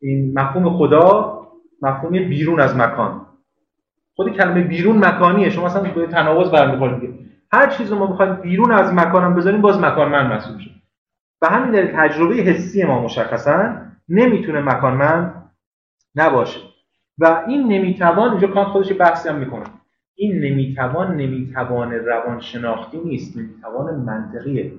[0.00, 1.36] این مفهوم خدا
[1.82, 3.26] مفهوم بیرون از مکان.
[4.14, 5.50] خود کلمه بیرون مکانیه.
[5.50, 9.80] شما اصلا به تناقض برمیخورید هر چیز رو ما بخوایم بیرون از مکانم بذاریم باز
[9.80, 10.70] مکان من مسئول میشه.
[11.42, 15.50] و همین دلیل تجربه حسی ما مشخصا نمی‌تونه مکانمند
[16.14, 16.60] نباشه.
[17.18, 19.64] و این نمی‌توان اینجا کانت خودش بحثی هم می‌کنه.
[20.14, 24.72] این نمی‌توان نمی‌توان روانشناختی نیست نمی‌توان منطقیه.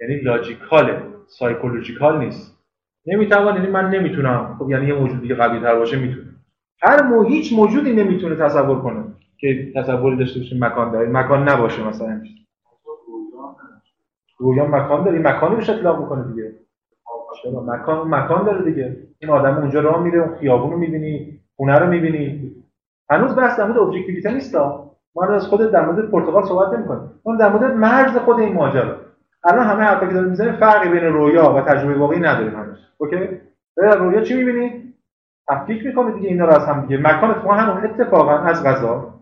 [0.00, 2.58] یعنی لاجیکاله سایکولوژیکال نیست.
[3.06, 4.56] نمی‌توان یعنی من نمی‌تونم.
[4.58, 6.26] خب یعنی یه موجودی که قوی تر باشه می‌تونه.
[6.82, 9.04] هر مو هیچ موجودی نمی‌تونه تصور کنه
[9.38, 11.08] که تصوری داشته باشه مکان داره.
[11.10, 12.22] مکان نباشه مثلا.
[14.38, 15.18] رویا مکان داره.
[15.18, 16.52] مکانی میشه اطلاق می‌کنه دیگه.
[17.66, 18.96] مکان مکان داره دیگه.
[19.18, 22.52] این آدم اونجا راه میره اون خیابون رو می‌بینی خونه رو می‌بینی.
[23.10, 24.54] هنوز بحث در مورد ابجکتیویته نیست
[25.16, 27.10] ما از خود در مورد پرتغال صحبت نمی‌کنیم.
[27.24, 28.96] ما در مورد مرز خود این ماجرا.
[29.44, 32.78] الان همه حرفی که داریم می‌زنیم فرقی بین رویا و تجربه واقعی نداریم هنوز.
[32.98, 33.28] اوکی؟
[33.76, 34.94] در رویا چی می‌بینی؟
[35.48, 36.96] تفکیک می‌کنه دیگه اینا رو از هم دیگه.
[36.96, 39.14] مکان تو همون اتفاقا از غذا.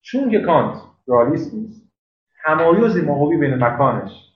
[0.00, 0.76] چون که کانت
[1.06, 1.86] رالیست نیست.
[2.44, 4.32] تمایزی ماهوی بین مکانش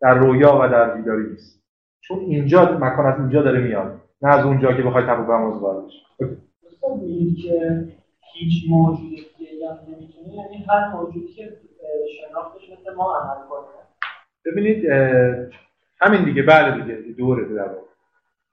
[0.00, 1.59] در رویا و در بیداری نیست.
[2.00, 5.84] چون اینجا مکان از اینجا داره میاد نه از اونجا که بخوای تفاوت هم وارد
[7.42, 7.86] که
[8.34, 11.52] هیچ موجود دیگه هم نمی‌تونه یعنی هر موجودی که
[12.18, 13.66] شناختش مثل ما عمل کنه.
[14.46, 14.84] ببینید
[16.00, 17.70] همین دیگه بله دیگه دوره در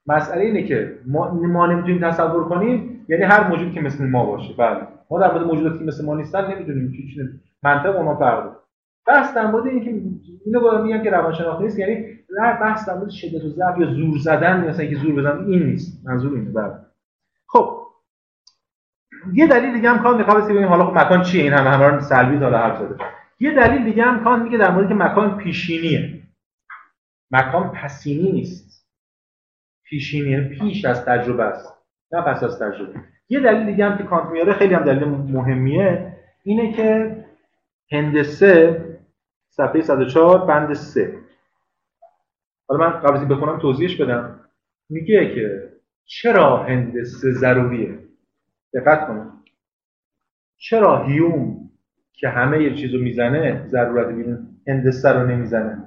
[0.08, 4.54] مسئله اینه که ما, ما نمی‌تونیم تصور کنیم یعنی هر موجودی که مثل ما باشه.
[4.54, 4.88] بله.
[5.10, 7.20] ما در مورد موجوداتی که مثل ما نیستن نمی‌دونیم هیچ
[7.64, 8.56] منطق اونا فرق داره.
[9.08, 9.90] بحث در مورد اینکه
[10.46, 14.18] اینو باید میگم که روانشناختی نیست یعنی بحث در مورد شدت و ضعف یا زور
[14.18, 16.08] زدن مثلا اینکه زور بزنن این نیست.
[16.08, 16.52] منظور اینه.
[16.52, 16.74] بله.
[17.48, 17.88] خب.
[19.34, 22.00] یه دلیل دیگه هم کان می‌خواد ببینیم حالا خب مکان چیه؟ این همه همه رو
[22.00, 22.96] سلبی داره حرف زده.
[23.40, 26.24] یه دلیل دیگه هم کان میگه در مورد که مکان پیشینیه.
[27.32, 28.88] مکان پسینی نیست.
[29.84, 31.74] پیشینی یعنی پیش از تجربه است.
[32.12, 33.00] نه پس از تجربه.
[33.30, 36.14] یه دلیل دیگه هم که کانت میاره خیلی هم دلیل مهمیه
[36.44, 37.18] اینه که
[37.92, 38.84] هندسه
[39.50, 41.27] صفحه 104 بند 3
[42.68, 44.40] حالا من قبل بخونم توضیحش بدم.
[44.90, 45.74] میگه که
[46.06, 48.00] چرا هندسه ضروریه؟
[48.74, 49.32] دقت کنید.
[50.58, 51.70] چرا هیوم
[52.14, 55.84] که همه یه چیزو می‌زنه ضرورت بیرون هندسه رو نمی‌زنه؟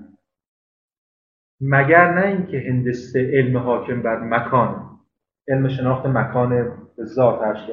[1.61, 5.01] مگر نه اینکه هندسه علم حاکم بر مکان
[5.49, 6.72] علم شناخت مکان
[7.05, 7.66] ذات هر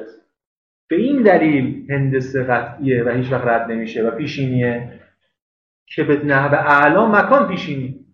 [0.88, 5.00] به این دلیل هندسه قطعیه و هیچ وقت رد نمیشه و پیشینیه
[5.86, 8.07] که به نحو اعلا مکان پیشینی.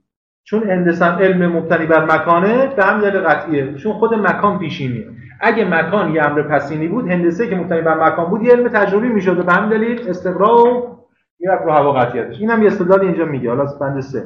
[0.45, 3.75] چون هندسه علم مبتنی بر مکانه به هم دلیل قطعیه.
[3.75, 5.07] چون خود مکان پیشینیه.
[5.41, 9.09] اگه مکان یه امر پسینی بود هندسه که مبتنی بر مکان بود یه علم تجربی
[9.09, 10.99] می‌شد و به همین دلیل استقرا و
[11.41, 12.41] می‌رفت رو هوا قطعیتش.
[12.41, 13.51] اینم یه استدلال اینجا میگه.
[13.51, 14.25] حالا بند سه.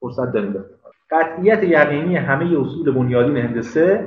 [0.00, 0.54] فرصت داریم
[1.10, 4.06] قطعیت یقینی همه اصول بنیادین هندسه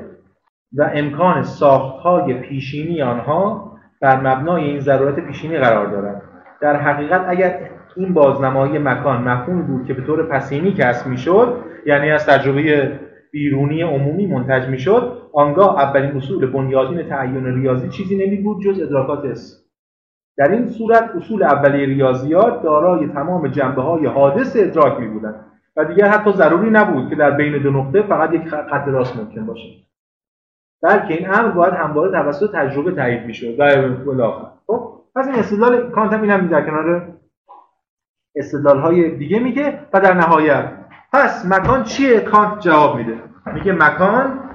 [0.74, 3.72] و امکان ساختهای پیشینی آنها
[4.02, 6.22] بر مبنای این ضرورت پیشینی قرار دارد.
[6.62, 7.70] در حقیقت اگر
[8.00, 13.00] این بازنمایی مکان مفهوم بود که به طور پسینی کسب می‌شد یعنی از تجربه
[13.32, 19.26] بیرونی عمومی منتج می‌شد آنگاه اولین اصول بنیادین تعین ریاضی چیزی نمی بود جز ادراکات
[19.26, 19.60] اسم
[20.38, 25.36] در این صورت اصول اولیه ریاضیات دارای تمام جنبه های حادث ادراک می بودن
[25.78, 29.46] و دیگر حتی ضروری نبود که در بین دو نقطه فقط یک خط راست ممکن
[29.46, 29.70] باشه
[30.82, 33.60] بلکه این امر باید همواره توسط تجربه تایید می‌شد.
[33.60, 33.64] و
[34.10, 37.19] الاخر خب پس این استدلال کانت هم اینم در کنار
[38.40, 40.72] استدلال های دیگه میگه و در نهایت
[41.14, 43.24] پس مکان چیه؟ کانت جواب میده.
[43.54, 44.50] میگه مکان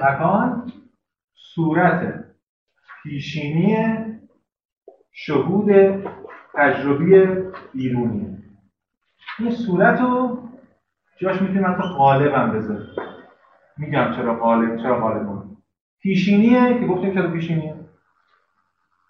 [0.00, 0.72] مکان
[1.34, 2.24] صورت
[3.02, 3.76] پیشینی
[5.12, 5.70] شهود
[6.54, 7.26] تجربی
[7.74, 8.38] بیرونی.
[9.38, 10.48] این صورت رو
[11.16, 12.88] جاش می‌تونیم حتی قالب هم بذاریم.
[13.78, 15.42] میگم چرا قالب چرا قالب
[16.00, 17.74] پیشینیه که گفتیم چرا پیشینیه؟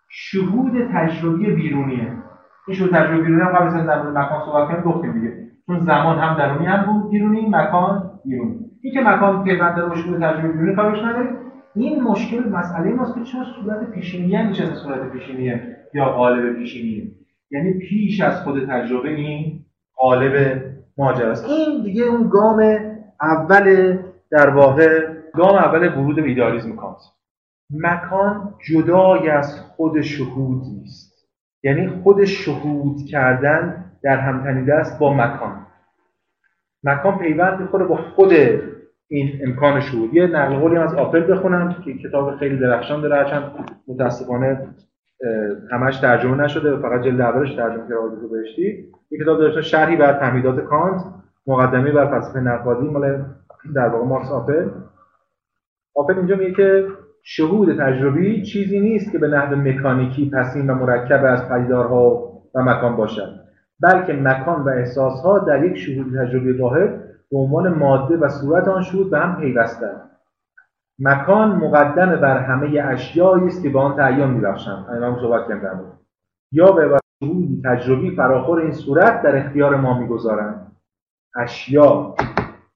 [0.08, 2.29] شهود تجربی بیرونیه.
[2.68, 5.50] این شهود تجربی بیرونی هم قبل در مورد مکان صحبت کنیم گفتیم دیگه.
[5.66, 8.70] چون زمان هم درونی هم بود بیرونی مکان بیرونی.
[8.82, 11.36] این که مکان پیوند داره شهود تجربی بیرونی کارش نداریم
[11.74, 17.10] این مشکل مسئله ماست که چرا صورت پیشینی یعنی چه صورت پیشینیه یا قالب پیشینیه
[17.50, 19.64] یعنی پیش از خود تجربه این
[19.96, 20.62] قالب
[20.98, 22.60] ماجراست این دیگه اون گام
[23.20, 23.98] اول
[24.30, 26.98] در واقع گام اول ورود به ایدالیسم کانت.
[27.70, 31.09] مکان جدای از خود شهود نیست.
[31.62, 35.66] یعنی خود شهود کردن در همتنیده است با مکان.
[36.84, 38.32] مکان پیوند می‌خوره با خود
[39.08, 40.14] این امکان شهود.
[40.14, 43.52] یه نقل قولی از آپل بخونم که کتاب خیلی درخشان داره هرچند
[43.88, 44.74] متاسفانه
[45.72, 48.92] همش ترجمه نشده فقط جلد اولش ترجمه کرده آقای بهشتی.
[49.10, 51.04] یه کتاب داره شرحی بر تمهیدات کانت
[51.46, 53.24] مقدمه بر فلسفه نقادی مال
[53.74, 54.68] در واقع مارکس آپل.
[55.94, 56.86] آپل اینجا میگه که
[57.22, 62.96] شهود تجربی چیزی نیست که به نحو مکانیکی پسین و مرکب از پدیدارها و مکان
[62.96, 63.40] باشد
[63.80, 66.90] بلکه مکان و احساسها در یک شهود تجربی واحد
[67.30, 70.10] به عنوان ماده و صورت آن شهود به هم پیوستند.
[70.98, 74.86] مکان مقدم بر همه اشیایی است که به آن تعین میبخشند.
[75.02, 75.98] همین صحبت کردم
[76.52, 80.72] یا به شهودی تجربی فراخور این صورت در اختیار ما می‌گذارند.
[81.36, 82.14] اشیا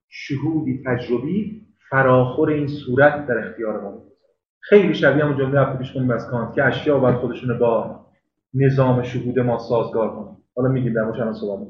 [0.09, 4.13] شهودی تجربی فراخور این صورت در اختیار ما.
[4.68, 8.00] خیلی شبیه همون جمله هفته پیش خوندیم از کانت که اشیا باید خودشون با
[8.54, 10.36] نظام شهود ما سازگار کنن.
[10.56, 11.68] حالا میگیم در مورد صحبت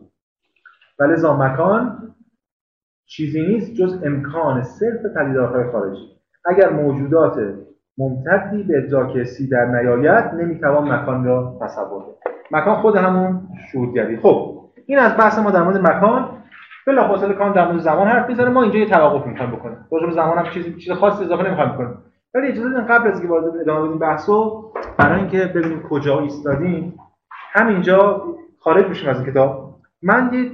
[0.99, 2.15] ولی مکان
[3.07, 6.09] چیزی نیست جز امکان صرف پدیدارهای خارجی.
[6.45, 7.39] اگر موجودات
[7.99, 9.17] ممتدی به ادراک
[9.51, 12.35] در نیایت نمی‌توان مکان را تصور کرد.
[12.51, 14.17] مکان خود همون شهودگری.
[14.17, 16.29] خب این از بحث ما در مورد مکان.
[16.87, 18.49] بلافاصله کان در مورد زمان حرف می‌زنه.
[18.49, 19.79] ما اینجا یه توقف می‌خوایم بکنیم.
[19.93, 22.04] راجع به زمان هم چیزی چیز خاصی اضافه نمی‌خوایم بکنیم.
[22.35, 26.99] ولی اجازه قبل از اینکه وارد ادامه بدیم بحثو برای اینکه ببینیم کجا ایستادیم
[27.31, 28.25] همینجا
[28.59, 29.81] خارج میشیم از این کتاب.
[30.03, 30.51] من یه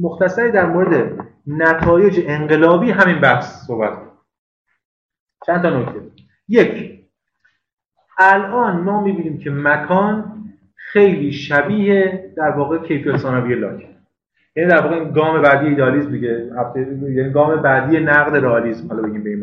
[0.00, 1.12] مختصری در مورد
[1.46, 4.12] نتایج انقلابی همین بحث صحبت کنم.
[5.46, 6.00] چند تا نکته.
[6.48, 7.00] یک
[8.18, 10.44] الان ما می‌بینیم که مکان
[10.74, 13.88] خیلی شبیه در واقع کیفیت ثانویه لاک.
[14.56, 16.50] یعنی در واقع گام بعدی ایدالیسم دیگه
[17.02, 19.40] یعنی گام بعدی نقد رئالیسم حالا بگیم به این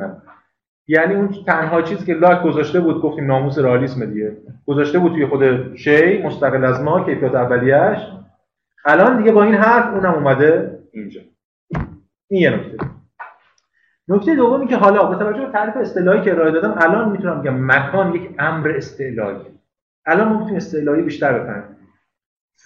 [0.88, 4.38] یعنی اون تنها چیزی که لاک گذاشته بود گفتیم ناموس رئالیسم دیگه.
[4.67, 7.99] گذاشته بود توی خود شی مستقل از ما کیفیت اولیش
[8.86, 11.21] الان دیگه با این حرف اونم اومده اینجا.
[12.27, 12.77] این یه نکته.
[14.07, 17.65] نکته دومی که حالا با توجه به تعریف اصطلاحی که ارائه دادم الان می‌تونم بگم
[17.65, 19.39] مکان یک امر استعلایی
[20.05, 21.77] الان می‌تونیم اصطلاحی بیشتر بفهمیم.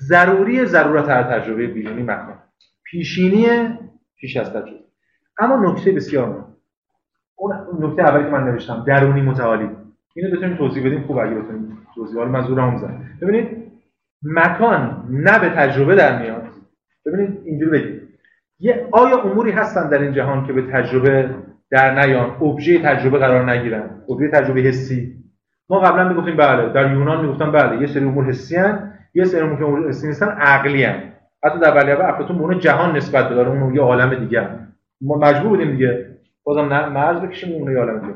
[0.01, 2.37] ضروری ضرورت هر تجربه بیرونی مکان.
[2.83, 3.47] پیشینی
[4.17, 4.83] پیش از تجربه.
[5.37, 6.48] اما نکته بسیار مهم.
[7.39, 9.69] اون نکته اولی که من نوشتم درونی متعالی.
[10.15, 12.17] اینو بتونیم توضیح بدیم خوب اگه بتونیم توضیح.
[12.17, 13.47] حالا منظورم زد ببینید
[14.23, 16.43] مکان نه به تجربه در میاد.
[17.05, 18.01] ببینید اینجوری بگید
[18.59, 21.29] یه آیا اموری هستن در این جهان که به تجربه
[21.71, 23.89] در نیان؟ ابژه تجربه قرار نگیرن.
[24.09, 25.15] ابژه تجربه حسی.
[25.69, 28.57] ما قبلا می‌گفتیم بله در یونان می‌گفتن بله یه سری امور حسی
[29.13, 31.03] یه سری امور که حسی نیستن عقلی هن.
[31.43, 34.49] حتی در ولیعه افلاطون به اون جهان نسبت داره اون یه عالم دیگه
[35.01, 36.18] ما مجبور بودیم دیگه
[36.49, 38.15] بازم مرز بکشیم اون یه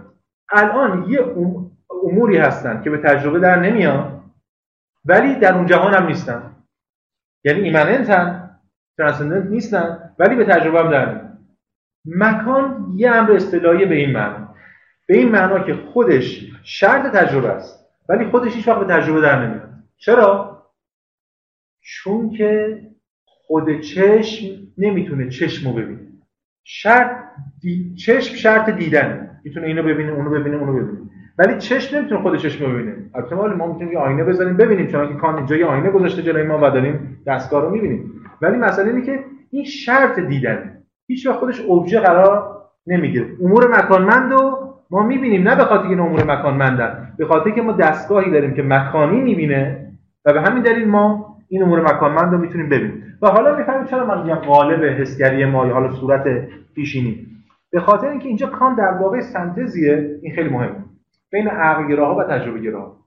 [0.52, 1.36] الان یه
[2.04, 4.32] اموری هستن که به تجربه در نمیان
[5.06, 6.56] ولی در اون جهان هم نیستن.
[7.44, 8.60] یعنی ایمننتن
[8.98, 11.40] ترانسندنت نیستن ولی به تجربه هم در نمیان.
[12.06, 14.48] مکان یه امر اصطلاحی به این معنی
[15.08, 19.46] به این معنا که خودش شرط تجربه است ولی خودش هیچ وقت به تجربه در
[19.46, 19.70] نمیاد.
[19.98, 20.62] چرا؟
[21.82, 22.82] چون که
[23.26, 24.46] خود چشم
[24.78, 26.08] نمی‌تونه چشم رو ببینه.
[26.64, 27.23] شرط
[27.64, 27.96] دی...
[27.96, 29.30] چشم شرط دیدن.
[29.44, 30.98] می‌تونه اینو ببینه اونو ببینه اونو ببینه.
[31.38, 32.96] ولی چشم نمی‌تونه خود چشم رو ببینه.
[33.16, 36.58] البته ما می‌تونیم یه آینه بذاریم ببینیم چون که کان اینجا آینه گذاشته جلوی ما
[36.58, 38.12] و داریم دستگاه رو می‌بینیم.
[38.42, 39.20] ولی مسئله اینه که
[39.52, 42.58] این شرط دیدنه هیچ وقت خودش ابژه قرار
[42.88, 43.26] نمی‌گیره.
[43.42, 44.58] امور مکانمند و
[44.92, 45.48] ما می‌بینیم.
[45.48, 47.14] نه به خاطر این امور مکانمندن.
[47.18, 49.88] به خاطر که ما دستگاهی داریم که مکانی می‌بینه
[50.26, 53.04] و به همین دلیل ما این امور مکانمند رو می‌تونیم ببینیم.
[53.22, 56.24] و حالا می‌فهمیم چرا من میگم قالب حسگری ما یا حالا صورت
[56.76, 57.28] پیشینی.
[57.74, 60.86] به خاطر اینکه اینجا کان در واقع سنتزیه این خیلی مهمه.
[61.32, 63.06] بین عقلگراها و تجربه گراها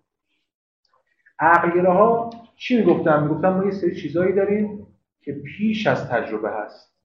[1.39, 4.87] عقلگراها چی می‌گفتم می‌گفتم ما یه سری چیزایی داریم
[5.21, 6.97] که پیش از تجربه هست.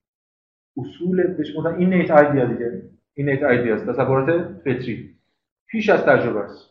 [0.77, 2.81] اصول بهش این نیت ایدیا دیگه.
[3.13, 5.15] این نیت ایدیاست تصورات فطری.
[5.67, 6.69] پیش از تجربه است.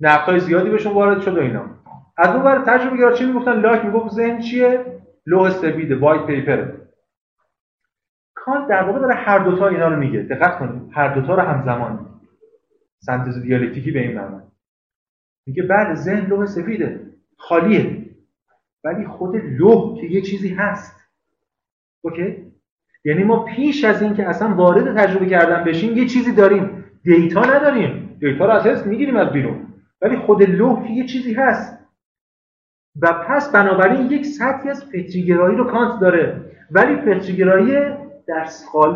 [0.00, 1.70] نقدهای زیادی بهشون وارد شده اینا.
[2.16, 6.83] از اون ور تجربه گرا چی می‌گفتن؟ لاک می‌گفت ذهن چیه؟ لوح سفید white paper
[8.44, 10.20] کانت در واقع داره هر دوتا اینا رو میگه.
[10.20, 10.82] دقت کنید.
[10.92, 12.06] هر دوتا رو همزمان
[12.98, 14.42] سنتز دیالکتیکی به این معنی
[15.46, 17.00] میگه بعد ذهن لوح سفیده.
[17.38, 18.06] خالیه.
[18.84, 21.00] ولی خود لوح که یه چیزی هست.
[22.04, 22.52] okay؟
[23.04, 26.84] یعنی ما پیش از اینکه اصلا وارد تجربه کردن بشیم یه چیزی داریم.
[27.02, 28.16] data نداریم.
[28.20, 29.66] data رو از حس می‌گیریم از بیرون.
[30.02, 31.78] ولی خود لوح یه چیزی هست.
[33.02, 36.50] و پس بنابراین یک سطحی از فطریگرایی رو کانت داره.
[36.70, 38.48] ولی فطریگرایی در,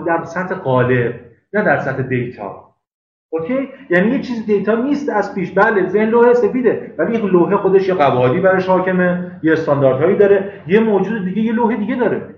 [0.06, 1.20] در سطح قالب
[1.52, 2.74] نه در سطح data.
[3.30, 5.52] okay؟ یعنی یه چیز data نیست از پیش.
[5.52, 10.62] بله ذهن لوح سفیده ولی این لوحه خودش یه قواعدی براش حاکمه یه استانداردهایی داره
[10.66, 12.34] یه موجود دیگه یه لوح دیگه داره.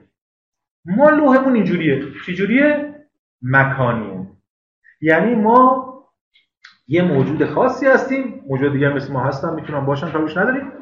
[0.84, 2.02] ما لوحمون اینجوریه.
[2.26, 2.94] چجوریه؟
[3.42, 4.26] مکانیه.
[5.00, 5.86] یعنی ما
[6.88, 10.72] یه موجود خاصی هستیم موجود دیگه مثل ما هستن می‌تونن باشن کاریش نداریم.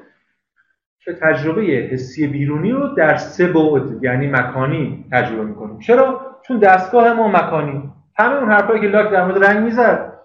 [1.05, 5.79] که تجربه حسی بیرونی رو در سه بعد یعنی مکانی تجربه می‌کنیم.
[5.79, 7.91] چرا؟ چون دستگاه ما مکانی.
[8.19, 10.19] همه اون حرفایی که لاک در مورد رنگ می‌زد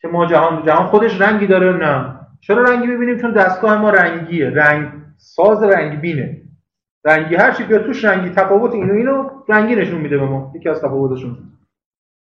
[0.00, 4.50] که ما جهان جهان خودش رنگی داره نه؟ چرا رنگی ببینیم چون دستگاه ما رنگیه.
[4.50, 6.40] رنگ ساز رنگ بینه.
[7.04, 10.52] رنگی هر چی بیاد توش رنگی تفاوت اینو اینو رنگی نشون میده به ما.
[10.54, 11.36] یکی از تفاوتشون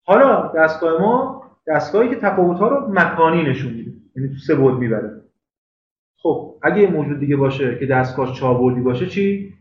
[0.07, 3.91] حالا دستگاه ما دستگاهی که تفاوت ها رو مکانی نشون میده.
[4.17, 5.11] یعنی تو سه بعد می‌بره.
[6.23, 9.55] خب اگه موجود دیگه باشه که دستگاه چهار بعدی باشه چی؟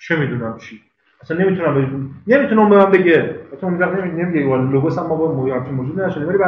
[0.00, 0.80] چه می‌دونم چی؟
[1.22, 2.10] اصلا نمی‌تونم بگم.
[2.26, 3.34] نمی‌تونم به من بگه.
[3.52, 6.26] مثلا اون وقت نمیگه ولی لوگوس هم ما با موجود موجود نشده.
[6.26, 6.44] ولی به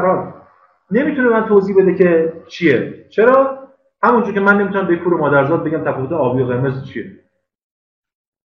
[0.90, 3.04] نمی‌تونه من توضیح بده که چیه.
[3.08, 3.58] چرا؟
[4.02, 7.12] همونجور که من نمی‌تونم به کور مادرزاد بگم تفاوت آبی و قرمز چیه.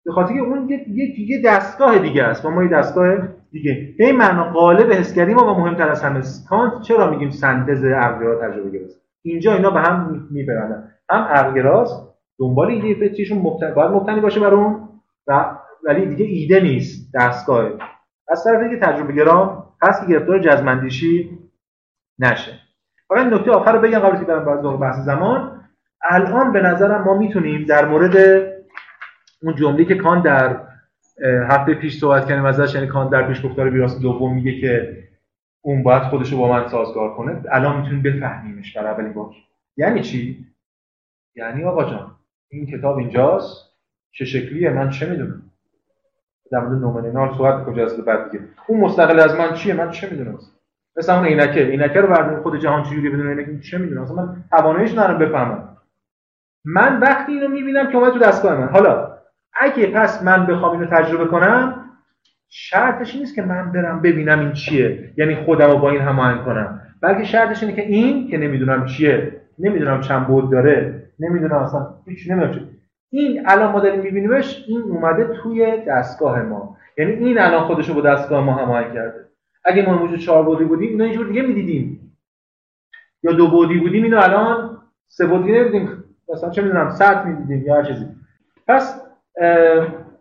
[0.05, 2.45] به خاطر که اون یه, یه دستگاه دیگه است.
[2.45, 3.17] و ما یه دستگاه
[3.53, 3.95] دیگه.
[3.99, 6.21] به این معنا قالب حسگری ما و مهمتر از همه.
[6.49, 12.71] کانت چرا میگیم سنتز عقلگرا تجربه گراست اینجا اینا به هم میپرندن هم عقلگراست دنبال
[12.71, 14.89] ایده فطریشون مبتنی باید مبتنی باشه بر اون
[15.27, 17.71] و ولی دیگه ایده نیست دستگاه.
[18.29, 21.39] از طرف دیگه تجربه گرا هست که گرفتار جزمندیشی
[22.19, 22.53] نشه.
[23.09, 25.61] فقط نکته آخر رو بگم قبل از برم بحث زمان.
[26.11, 28.17] الان به نظرم ما می‌تونیم در مورد
[29.43, 30.61] اون جمله که کان در
[31.49, 34.99] هفته پیش صحبت کردیم ازش یعنی کان در پیش گفتار ویراس دوم میگه که
[35.63, 37.43] اون باید خودش رو با من سازگار کنه.
[37.51, 39.35] الان می‌تونیم بفهمیمش در اولین بار.
[39.77, 40.47] یعنی چی؟
[41.37, 42.17] یعنی آقا جان
[42.49, 43.71] این کتاب اینجاست.
[44.13, 45.43] چه شکلیه؟ من چه می‌دونم؟
[46.53, 50.39] در مورد نومنینال صحبت کجاست بعد دیگه؟ اون مستقل از من چیه؟ من چه می‌دونم؟
[50.97, 51.65] مثلا اون عینکه.
[51.65, 55.77] عینکه رو برداریم خود جهان چجوری بدون عینک چه می‌دونم؟ اصلا من تواناییش ندارم بفهمم.
[56.65, 58.69] من وقتی اینو می‌بینم که اومد تو دستگاه من.
[58.69, 59.19] حالا
[59.53, 61.80] اگه پس من بخوام اینو تجربه کنم
[62.51, 65.13] شرطش نیست که من برم ببینم این چیه.
[65.17, 66.81] یعنی خودم رو با این هماهنگ کنم.
[67.01, 72.31] بلکه شرطش اینه که این که نمی‌دونم چیه نمی‌دونم چند بود داره نمی‌دونم اصلا هیچ
[72.31, 72.63] نمی‌دونم چیه
[73.11, 76.77] این الان ما داریم میبینیمش این اومده توی دستگاه ما.
[76.99, 79.25] یعنی این الان خودش رو با دستگاه ما هماهنگ کرده.
[79.65, 82.17] اگه ما موجود چهار بودی بودیم اینو اینجور دیگه می‌دیدیم.
[83.23, 86.05] یا دو بودی بودیم اینو الان سه بودی نمی‌دیدیم.
[86.29, 88.07] مثلا چه می‌دونم سطح می‌دیدیم یا هر چیزی.
[88.69, 89.03] پس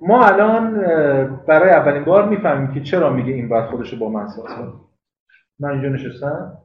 [0.02, 0.82] ما الان
[1.48, 4.46] برای اولین بار می‌فهمیم که چرا میگه این باید خودش با من ساز
[5.60, 6.58] من اینجا نشستم.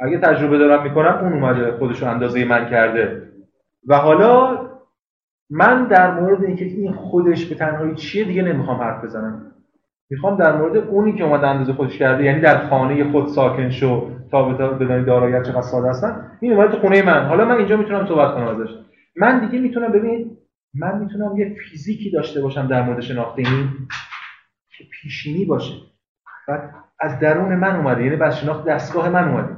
[0.00, 3.22] اگه تجربه دارم می‌کنم اون اومده خودش رو اندازه من کرده.
[3.88, 4.60] و حالا
[5.50, 9.52] من در مورد اینکه این خودش به تنهایی چیه دیگه نمی‌خوام حرف بزنم.
[10.10, 14.10] می‌خوام در مورد اونی که اومده اندازه خودش کرده یعنی در خانه خود ساکن شو
[14.30, 17.26] تا بدانی دارایت چقدر ساده هستن این اومده تو خونه من.
[17.26, 18.70] حالا من اینجا می‌تونم صحبت کنم ازش.
[19.16, 20.36] من دیگه می‌تونم ببین
[20.74, 23.68] من می‌تونم یه فیزیکی داشته باشم در مورد شناخت این
[24.78, 25.74] که پیشینی باشه.
[26.48, 26.70] و
[27.00, 29.56] از درون من اومده یعنی بس شناخت دستگاه من اومده.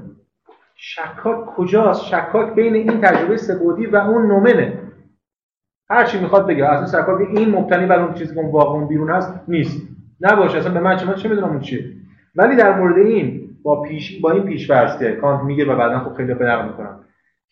[0.76, 4.78] شکاک کجاست؟ شکاک بین این تجربه سبودی و اون نومنه.
[5.90, 6.64] هر چی می‌خواد بگه.
[6.64, 9.88] اصلا شکاک این مبتنی بر اون چیزی که اون واقعا بیرون هست نیست.
[10.20, 10.58] نباشه.
[10.58, 11.92] اصلا به من چه چه می‌دونم اون چیه.
[12.36, 16.14] ولی در مورد این با پیش با این پیش که کانت میگه و بعدا خب
[16.14, 17.00] خیلی نقل می‌کنم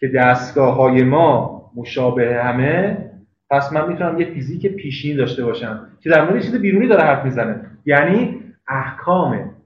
[0.01, 3.11] که دستگاه های ما مشابه همه
[3.51, 7.25] پس من می‌تونم یه فیزیک پیشینی داشته باشم که در مورد چیز بیرونی داره حرف
[7.25, 7.71] می‌زنه.
[7.87, 9.57] یعنی احکام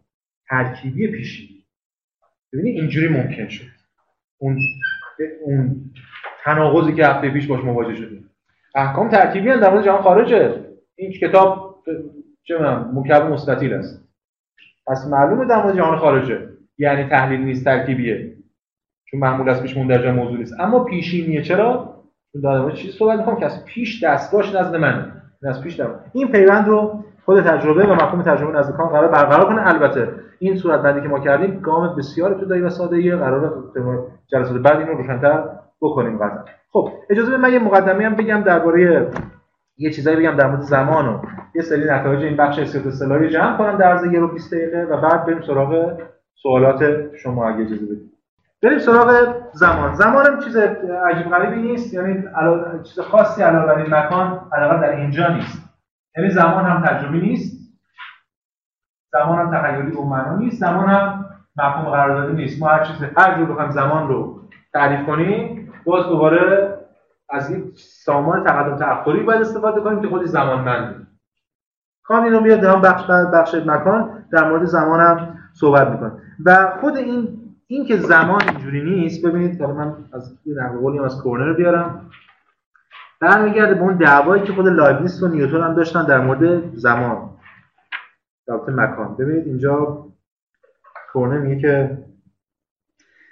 [0.50, 1.64] ترکیبی پیشینی.
[2.52, 3.64] ببینید اینجوری ممکن شد.
[4.38, 4.58] اون
[5.44, 5.90] اون
[6.44, 8.30] تناقضی که هفته پیش باش مواجه شدیم.
[8.74, 10.64] احکام ترکیبی هم در مورد جهان خارجه.
[10.96, 11.84] این کتاب
[12.42, 12.58] چه
[12.94, 14.08] مکعب مستطیل است.
[14.86, 16.48] پس معلومه در مورد جهان خارجه.
[16.78, 18.34] یعنی تحلیل نیست ترکیبیه.
[19.04, 20.60] چون معمول است پیش مندرجه موضوع نیست.
[20.60, 21.42] اما پیشینیه.
[21.42, 21.97] چرا؟
[22.42, 25.12] در چیزی صحبت می‌کنم که از پیش دستگاهش نزد منه
[25.42, 29.46] از پیش در این پیوند رو خود تجربه و مفهوم تجربه نزد کان قرار برقرار
[29.46, 29.68] کنه.
[29.68, 30.08] البته
[30.38, 33.64] این صورت بندی که ما کردیم گام بسیار ابتدایی و ساده ایه قرار
[34.26, 35.44] جلسات بعد اینو روشن‌تر
[35.80, 39.10] بکنیم قطعا خب اجازه بدید من یه مقدمه هم بگم درباره
[39.78, 41.18] یه چیزایی بگم در مورد زمان و
[41.54, 45.00] یه سری نتایج این بخش استفاده اصطلاحی جمع کنم در عرض رو 20 دقیقه و
[45.00, 46.00] بعد بریم سراغ
[46.42, 46.82] سوالات
[47.16, 48.17] شما اگه اجازه بدید.
[48.62, 49.94] بریم سراغ زمان.
[49.94, 52.24] زمان هم چیز عجیب غریبی نیست یعنی
[52.84, 55.62] چیز خاصی علاوه بر این مکان علاوه در اینجا نیست.
[56.16, 57.58] یعنی زمان هم تجربی نیست
[59.12, 61.24] زمان هم تخیلی به معنا نیست زمان هم
[61.56, 62.62] مفهوم قراردادی نیست.
[62.62, 64.40] ما هر چیز هر جور بخوایم زمان رو
[64.72, 66.78] تعریف کنیم باز دوباره
[67.30, 71.06] از این سامان تقدم تأخری باید استفاده کنیم که خودی زمان منده
[72.04, 76.12] کان اینو میاد در بخش بخش مکان در مورد زمان هم صحبت می‌کنه.
[76.46, 77.38] و خود این
[77.70, 82.10] این که زمان اینجوری نیست ببینید حالا من از نقل از کورنر بیارم.
[83.20, 87.30] برمیگرده به اون دعوایی که خود لایبنیس و نیوتن هم داشتن در مورد زمان.
[88.46, 89.16] رابطه مکان.
[89.16, 90.06] ببینید اینجا
[91.12, 91.98] کورنر میگه که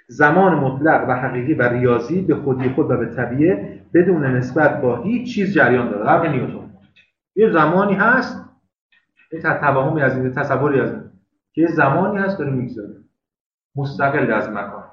[0.07, 5.01] زمان مطلق و حقیقی و ریاضی به خودی خود و به طبیعه بدون نسبت با
[5.01, 6.09] هیچ چیز جریان داره.
[6.09, 6.69] حرف نیوتن.
[7.35, 8.45] یه زمانی هست
[9.31, 11.03] یه توهمی از این تصوری از این
[11.53, 13.06] که یه زمانی هست داره می‌گذاره.
[13.77, 14.83] مستقل از مکان.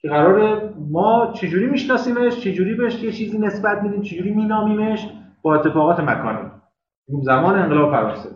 [0.00, 5.08] که قراره ما چجوری میشناسیمش چجوری بهش یه چیزی نسبت میدیم چجوری مینامیمش؟
[5.42, 6.50] با اتفاقات مکانی.
[7.22, 8.28] زمان انقلاب فرانسه.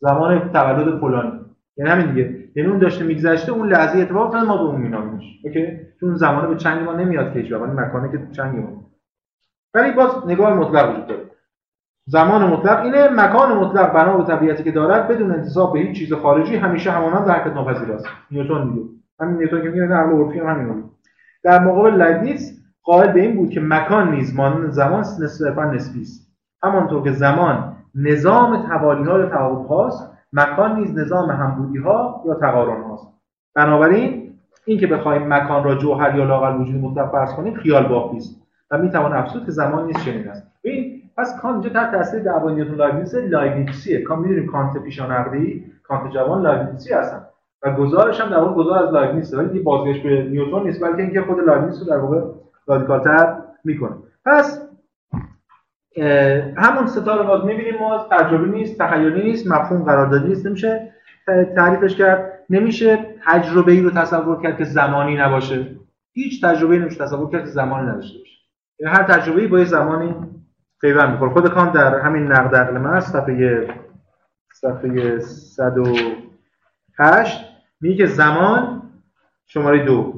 [0.00, 1.40] زمان تولد فلانی
[1.76, 2.48] یعنی همین دیگه.
[2.56, 5.24] یعنی اون داشته میگذشته اون لحظه اتفاق افتاد ما به اون مینامیمش.
[5.44, 8.90] اوکی؟ چون زمانه به چنگ ما نمیاد که ولی مکانه که چنگ ما.
[9.74, 11.31] ولی باز نگاه مطلق وجود داره.
[12.06, 16.12] زمان مطلق اینه مکان مطلق بنا به طبیعتی که دارد بدون انتصاب به هیچ چیز
[16.12, 18.06] خارجی همیشه همانند حرکت ناپذیر است.
[18.30, 18.88] نیوتن میگه.
[19.20, 20.84] همین نیوتن که میگه نقل عرفی هم همین
[21.44, 26.32] در مقابل لایبنیتس قائل به این بود که مکان نیز مانند زمان نسبتا نسبی است.
[26.62, 32.34] همانطور که زمان نظام توالی ها یا تعاقب هاست مکان نیز نظام همبودی ها یا
[32.34, 33.08] تقارن هاست.
[33.54, 34.32] بنابراین
[34.64, 38.78] اینکه بخوایم مکان را جوهر یا لاقل وجود مطلق فرض کنیم خیال بافی است و
[38.78, 40.46] می‌توان افزود که زمان نیز چنین است.
[40.64, 44.02] ببین پس کانت اینجا تحت تاثیر دعوای نیوتن لایبنیتس لایبنیتسیه.
[44.02, 47.24] کام می‌دونیم کانت پیشا نقدی کانت جوان لایبنیتسی هستن.
[47.62, 51.02] و گذارش هم در واقع گذار از لایبنیتس ولی یه بازگشت به نیوتن نیست بلکه
[51.02, 52.20] اینکه خود لایبنیتس رو در واقع
[52.66, 53.96] رادیکالتر می‌کنه.
[54.26, 54.68] پس
[56.56, 58.06] همون سه تا رو باز می‌بینیم ما.
[58.10, 60.92] تجربی نیست تخیلی نیست مفهوم قراردادی نیست نمیشه
[61.56, 62.32] تعریفش کرد.
[62.50, 65.66] نمیشه تجربه ای رو تصور کرد که زمانی نباشه.
[66.12, 68.38] هیچ تجربه ای نمیشه تصور کرد که زمانی نداشته باشه.
[68.86, 70.14] هر تجربه ای با یه زمانی
[70.82, 71.32] پیوند می‌خوره.
[71.32, 73.74] خود کانت در همین نقد عقل محض صفحه
[74.52, 77.40] صفحه 108
[77.80, 78.82] میگه زمان
[79.46, 80.14] شماره دو.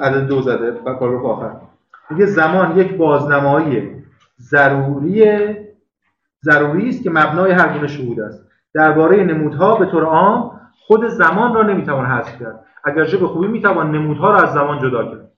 [0.00, 1.56] عدد دو زده و پاراگراف آخر.
[2.10, 4.04] میگه زمان یک بازنمایی
[4.40, 5.54] ضروری
[6.44, 8.44] ضروری است که مبنای هر گونه شهود است.
[8.74, 12.64] درباره نمودها به طور عام خود زمان را نمی‌توان حذف کرد.
[12.84, 15.30] اگرچه به خوبی می‌توان نمودها را از زمان جدا کرد.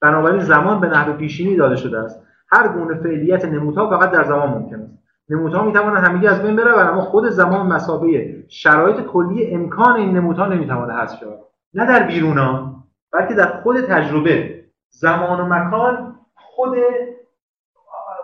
[0.00, 2.22] بنابراین زمان به نحو پیشینی داده شده است.
[2.52, 4.98] هر گونه فعلیت نمودها فقط در زمان ممکن است.
[5.28, 10.46] نمودها می‌توانند همگی از بین بروند اما خود زمان مسابقه شرایط کلی امکان این نمودها
[10.46, 11.38] نمی‌تواند حذف شود.
[11.74, 12.74] نه در بیرونا
[13.12, 16.78] بلکه در خود تجربه زمان و مکان خود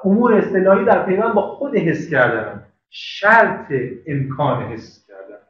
[0.05, 2.63] امور اصطلاحی در پیوند با خود حس کردن.
[2.91, 3.73] شرط
[4.07, 5.43] امکان حس کردن.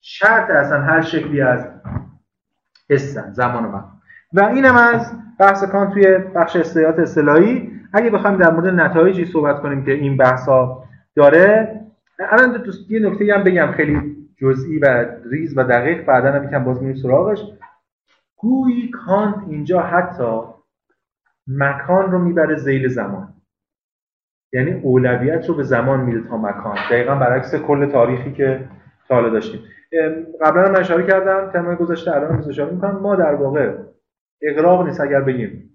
[0.00, 1.66] شرط اصلا هر شکلی از
[2.90, 3.92] حسن زمان و مکان.
[4.32, 9.60] و اینم از بحث کان توی بخش استعداد اصطلاحی اگه بخوایم در مورد نتایجی صحبت
[9.62, 10.84] کنیم که این بحث ها
[11.16, 11.80] داره
[12.18, 16.64] الان دوست یه نکته هم بگم خیلی جزئی و ریز و دقیق بعدا هم یکم
[16.64, 17.38] باز میریم سراغش.
[18.36, 20.40] گویی کانت اینجا حتی
[21.46, 23.34] مکان رو می‌بره زیل زمان.
[24.52, 26.76] یعنی اولویت رو به زمان میده تا مکان.
[26.90, 28.68] دقیقا برعکس کل تاریخی که
[29.08, 29.60] تا داشتیم.
[30.40, 32.98] قبلا من اشاره کردم ترم گذاشته الان اشاره می‌کنم.
[32.98, 33.76] ما در واقع
[34.42, 35.71] اقراق نیست اگر بگیم.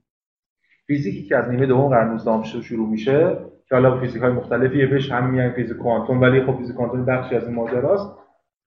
[0.87, 3.37] فیزیکی که از نیمه دوم قرن 19 شروع میشه
[3.69, 7.35] که حالا فیزیک های مختلفیه بهش هم میگن فیزیک کوانتوم ولی خب فیزیک کوانتوم بخشی
[7.35, 8.17] از این ماجراست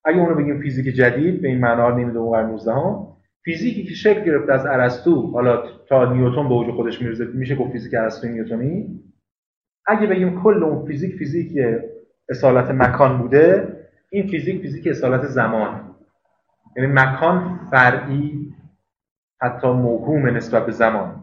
[0.04, 3.06] اگه اونو بگیم فیزیک جدید به این معنا نیمه دوم قرن 19 هم
[3.44, 7.72] فیزیکی که شکل گرفته از ارسطو حالا تا نیوتن به اوج خودش می‌رسه میشه گفت
[7.72, 9.00] فیزیک ارسطو نیوتنی.
[9.86, 11.58] اگه بگیم کل اون فیزیک فیزیک
[12.28, 13.76] اصالت مکان بوده
[14.10, 15.94] این فیزیک فیزیک اصالت زمان.
[16.76, 18.54] یعنی مکان فرعی
[19.42, 21.19] حتی موهوم نسبت به زمان.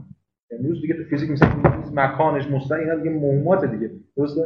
[0.52, 1.50] امروز دیگه تو فیزیک مثلا
[1.94, 3.92] مکانش مستقیم اینا دیگه موهومات دیگه.
[4.18, 4.42] درسته؟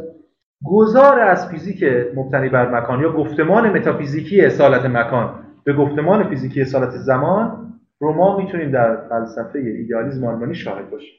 [0.66, 1.84] گذار از فیزیک
[2.14, 5.34] مبتنی بر مکان یا گفتمان متافیزیکی اصالت مکان.
[5.64, 11.14] به گفتمان فیزیکی اصالت زمان رو ما می‌تونیم در فلسفه ایدئالیسم آلمانی شاهد باشیم.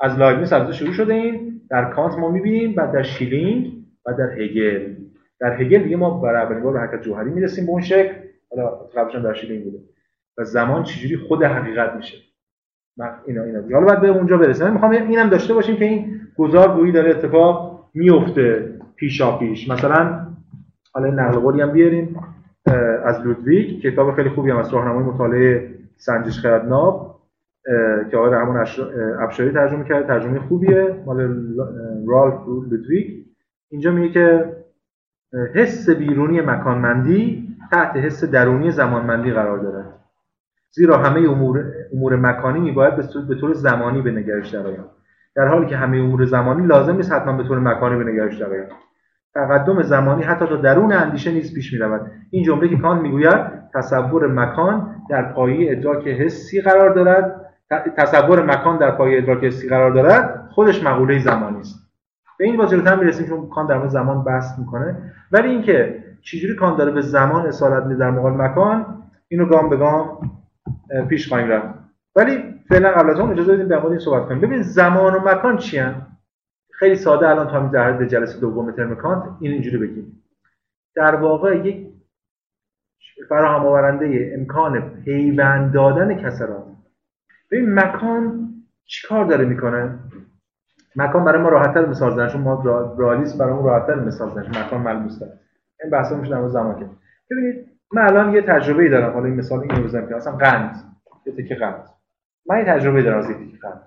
[0.00, 3.72] از لایبنیتس از شروع شده این در کانت ما می‌بینیم بعد در شلینگ
[4.06, 4.94] و در هگل.
[5.40, 8.12] در هگل دیگه ما برای اولین بار به حرکت جوهری می‌رسیم به اون شکل.
[8.50, 9.78] حالا قبلش در شلینگ بوده.
[10.38, 12.16] و زمان چجوری خود حقیقت میشه؟
[13.26, 14.72] اینا اینا حالا بعد به اونجا برسیم.
[14.72, 19.70] می‌خوام اینم داشته باشیم که این گذار گویی داره اتفاق میفته پیشا پیش.
[19.70, 20.26] مثلا
[20.92, 22.20] حالا نقل قولی هم بیاریم
[23.04, 27.20] از لودویگ کتاب خیلی خوبی هم از راهنمای مطالعه سنجش خرد ناب
[28.10, 28.66] که آقای رحمان
[29.20, 31.20] افشاری ترجمه کرده ترجمه خوبیه مال
[32.08, 33.24] رالف لودویگ.
[33.70, 34.56] اینجا میگه که
[35.54, 39.92] حس بیرونی مکانمندی تحت حس درونی زمانمندی قرار دارد.
[40.70, 42.96] زیرا همه امور, امور مکانی میباید
[43.28, 44.54] به طور زمانی به نگرش
[45.36, 48.68] در حالی که همه امور زمانی لازم نیست حتما به طور مکانی به نگرش درآیند.
[49.34, 53.40] تقدم زمانی حتی تا درون اندیشه نیز پیش می‌رود این جمله که کان می‌گوید
[53.74, 57.40] تصور مکان در پایه ادراک حسی قرار دارد.
[57.96, 61.78] تصور مکان در پایه ادراک حسی قرار دارد خودش مقوله زمانی است.
[62.38, 65.12] به این واژه می‌رسیم چون کان در مورد زمان بحث می‌کنه.
[65.32, 68.86] ولی اینکه چجوری کان داره به زمان اصالت میده در مقابل مکان
[69.28, 70.18] اینو گام به گام
[71.02, 71.74] پیش خواهیم رفت.
[72.16, 74.40] ولی فعلا قبل از اون اجازه بدیم در مورد این صحبت کنیم.
[74.40, 75.82] ببین زمان و مکان چی
[76.72, 80.22] خیلی ساده الان تا در حد جلسه دوم ترم کانت این اینجوری بگیم.
[80.94, 81.86] در واقع یک
[83.28, 86.64] فراهم آورنده امکان پیوند دادن کسرات
[87.50, 88.48] ببین مکان
[88.84, 89.98] چیکار داره می‌کنه؟
[90.96, 92.62] مکان برای ما راحتتر مثال زدن چون ما
[92.98, 94.48] رالیس برای اون راحتتر مثال زدن.
[94.48, 95.40] مکان ملموس داره.
[95.82, 96.86] این بحثا میشه در زمان که.
[97.30, 99.12] ببینید من الان یه تجربه ای دارم.
[99.12, 101.88] حالا این مثال اینو بزنم که اصلا قند یه تکه قند.
[102.46, 103.82] من یه تجربه دارم از تکه قند.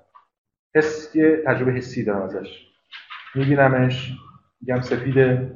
[0.76, 2.68] حس یه تجربه حسی دارم ازش.
[3.36, 4.18] میبینمش
[4.62, 5.52] میگم سفیده.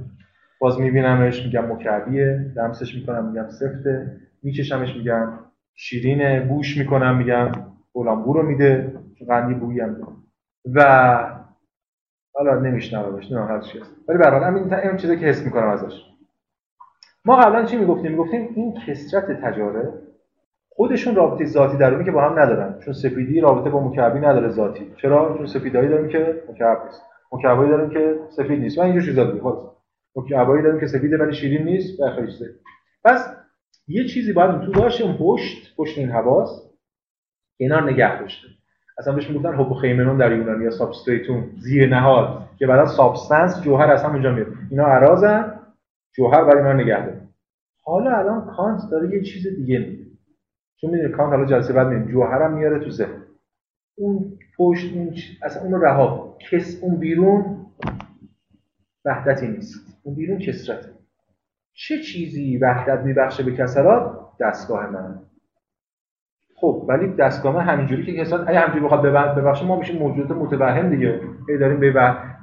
[0.60, 2.52] باز میبینمش میگم مکعبیه.
[2.56, 4.18] لمسش می‌کنم میگم سفته.
[4.44, 5.40] میچشمش میگم
[5.76, 6.40] شیرینه.
[6.40, 7.52] بوش می‌کنم میگم
[7.94, 9.00] بولامبو رو میده.
[9.28, 10.24] قندی بویی هم
[10.74, 10.84] و
[12.34, 16.13] حالا نمیشنومش نه هر چی ولی به هر این این چیزی که حس می‌کنم ازش.
[17.26, 19.94] ما قبلا چی می‌گفتیم؟ می‌گفتیم این کسرت تجاره
[20.70, 22.80] خودشون رابطه ذاتی درونی که با هم ندارن.
[22.80, 24.94] چون سفیدی رابطه با مکعبی نداره ذاتی.
[25.02, 27.02] چرا؟ چون سفیدایی داریم که مکعب نیست.
[27.32, 28.78] مکعبایی داریم که سفید نیست.
[28.78, 29.44] و اینجور چیزا دیگه
[30.16, 32.32] مکعبایی داریم که سفیده ولی شیرین نیست و خیلی
[33.06, 33.36] پس
[33.88, 35.04] یه چیزی باید تو باشه.
[35.04, 36.70] اون پشت پشت این حواس.
[37.60, 38.48] کنار نگه داشته.
[38.98, 42.50] اصلا بهش می‌گفتن ὑποκείμενον در یونانی یا substratum زیر نهاد.
[42.60, 44.48] که بعد substance جوهر اصلا اونجا میاد.
[44.72, 45.60] اینا اعراضن.
[46.16, 47.23] جوهر برای اینا نگه داره
[47.84, 50.06] حالا الان کانت داره یه چیز دیگه میگه.
[50.82, 53.24] چون می‌دونی کانت حالا جلسه بعد میگه جوهرم میاره تو ذهن.
[53.96, 57.66] اون پشت اون اصلا اون رها کس اون بیرون
[59.06, 60.02] وحدتی نیست.
[60.04, 60.90] اون بیرون کسرته.
[61.74, 65.20] چه چیزی وحدت میبخشه به کسرات؟ دستگاه من.
[66.56, 69.02] خب ولی دستگاه من همینجوری که کسرات اگه همینجوری بخواد
[69.38, 71.22] ببخشه ما میشیم موجودات متوهم دیگه.
[71.50, 71.92] ای داریم به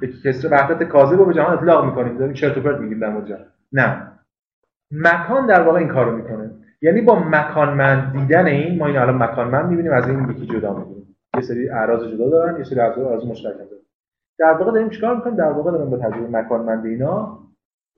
[0.01, 2.17] به کسر وحدت کاذب رو به جهان اطلاق می‌کنیم.
[2.17, 4.11] داریم چرت و پرت میگیم در مورد نه.
[4.91, 6.51] مکان در واقع این کارو می‌کنه.
[6.81, 11.15] یعنی با مکانمند دیدن این ما این الان مکانمند می‌بینیم از این یکی جدا می‌بینیم.
[11.35, 13.81] یه سری اعراض جدا دارن یه سری اعراض مشترک دارن.
[14.39, 17.39] در واقع داریم چیکار می‌کنیم؟ در واقع داریم با تجربه مکانمند اینا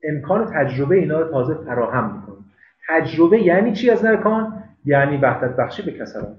[0.02, 2.44] امکان تجربه اینا رو تازه فراهم می‌کنیم.
[2.88, 6.36] تجربه یعنی چی از نرکان یعنی وحدت بخشی به کسرات.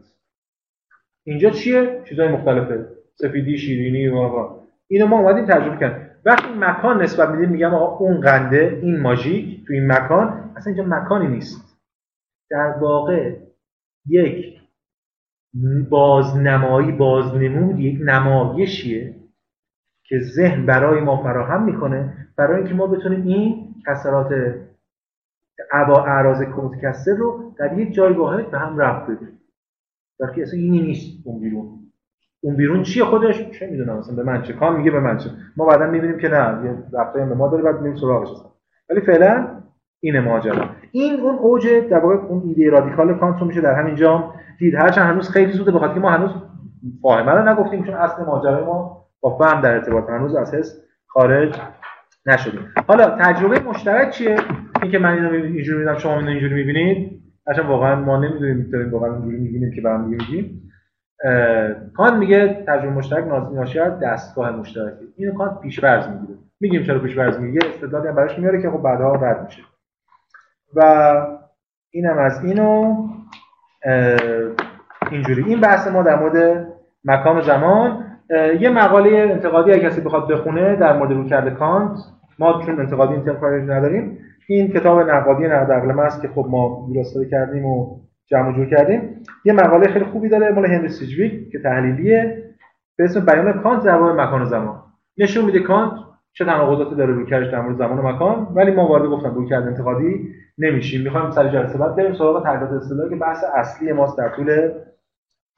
[1.24, 2.86] اینجا چیه؟ چیزای مختلفه.
[3.16, 4.50] سفیدی شیرینی و
[4.88, 6.05] اینو ما اومدیم تجربه کردیم.
[6.26, 10.96] وقتی مکان نسبت میدیم میگم آقا اون قنده این ماژیک تو این مکان اصلا اینجا
[10.96, 11.80] مکانی نیست.
[12.50, 13.40] در واقع
[14.08, 14.62] یک
[15.90, 19.16] بازنمایی بازنمود یک نمایشیه
[20.06, 24.30] که ذهن برای ما فراهم می‌کنه برای اینکه ما بتونیم این کسرات
[25.74, 29.40] اعراض متکثر رو در یک جایگاه به هم رفت بدیم.
[30.20, 31.85] وقتی اصلا اینی نیست اون بیرون.
[32.46, 35.30] اون بیرون چیه خودش؟ چه می‌دونم مثلا به من چه؟ کام میگه به من چه؟
[35.58, 38.30] ما بعدا می‌بینیم که نه یه رفتاری به ما داره بعد میریم سراغش
[38.90, 39.48] ولی فعلا
[40.00, 40.70] اینه ماجرا.
[40.92, 44.76] این اون اوج در واقع اون ایده رادیکال کانت میشه در همین جام دید.
[44.76, 46.32] هرچند هنوز خیلی زوده بخاطر که ما هنوز
[47.02, 51.56] فاهمه رو نگفتیم چون اصل ماجرا ما با فهم در ارتباط هنوز از حس خارج
[52.26, 52.62] نشدیم.
[52.88, 54.36] حالا تجربه مشترک چیه؟
[54.82, 57.22] اینکه من اینو اینجوری میدم شما اینجوری می‌بینید.
[57.48, 60.62] اصلا واقعا ما نمی‌دونیم داریم واقعا اینجوری می‌بینیم که برام میگیم.
[61.98, 65.06] کان میگه تجربه مشترک ناشی از دستگاه مشترکی.
[65.16, 66.40] اینو کان پیش‌فرض می‌گیره.
[66.60, 69.62] میگیم چرا پیش‌فرض میگه استدلالی هم براش میاره که خب بعدها رد میشه.
[70.74, 71.14] و
[71.92, 72.96] اینم از اینو
[75.12, 75.44] اینجوری.
[75.44, 76.68] این بحث ما در مورد
[77.06, 78.06] مکان زمان.
[78.60, 81.98] یه مقاله انتقادی اگه کسی بخواد بخونه در مورد رویکرد کانت
[82.40, 84.18] ما چون انتقادی انتقادی نداریم
[84.48, 89.24] این کتاب نقادی نقد عقل است که خب ما ویراستاری کردیم و جمع جور کردیم.
[89.46, 92.44] یه مقاله خیلی خوبی داره مال هنری سیجویک که تحلیلیه.
[92.98, 94.84] به اسم بیان کانت در مورد مکان و زمان.
[95.18, 95.92] نشون میده کانت
[96.34, 99.50] چه تناقضاتی داره روی کردش در مورد زمان و مکان ولی ما وارد گفتم روی
[99.50, 101.02] کرد انتقادی نمیشیم.
[101.02, 104.72] می‌خوایم سر جلسه بعد بریم سراغ تعریفات اصطلاحی که بحث اصلی ماست در طول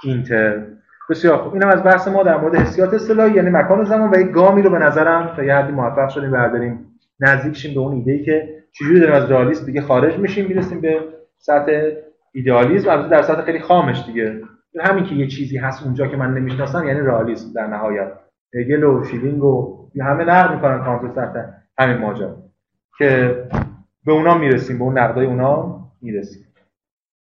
[0.03, 0.64] اینتر.
[1.10, 1.53] بسیار خوب.
[1.53, 4.61] اینم از بحث ما در مورد حسیات اصطلاحی یعنی مکان و زمان و یک گامی
[4.61, 6.85] رو به نظرم تا یه حدی موفق شدیم برداریم
[7.19, 10.99] نزدیک شیم به اون ایده که چجوری داریم از رئالیسم دیگه خارج میشیم می‌رسیم به
[11.38, 11.81] سطح
[12.38, 14.41] ایدئالیسم البته در سطح خیلی خامش دیگه.
[14.80, 18.11] همین که یه چیزی هست اونجا که من نمی‌شناسم یعنی رئالیسم در نهایت.
[18.55, 21.39] هگل و شیلینگ و همه نقد می‌کنن کانت سطح
[21.77, 22.38] همین ماجرا.
[22.97, 23.35] که
[24.05, 26.47] به اونا می‌رسیم به اون نقدای اونا می‌رسیم.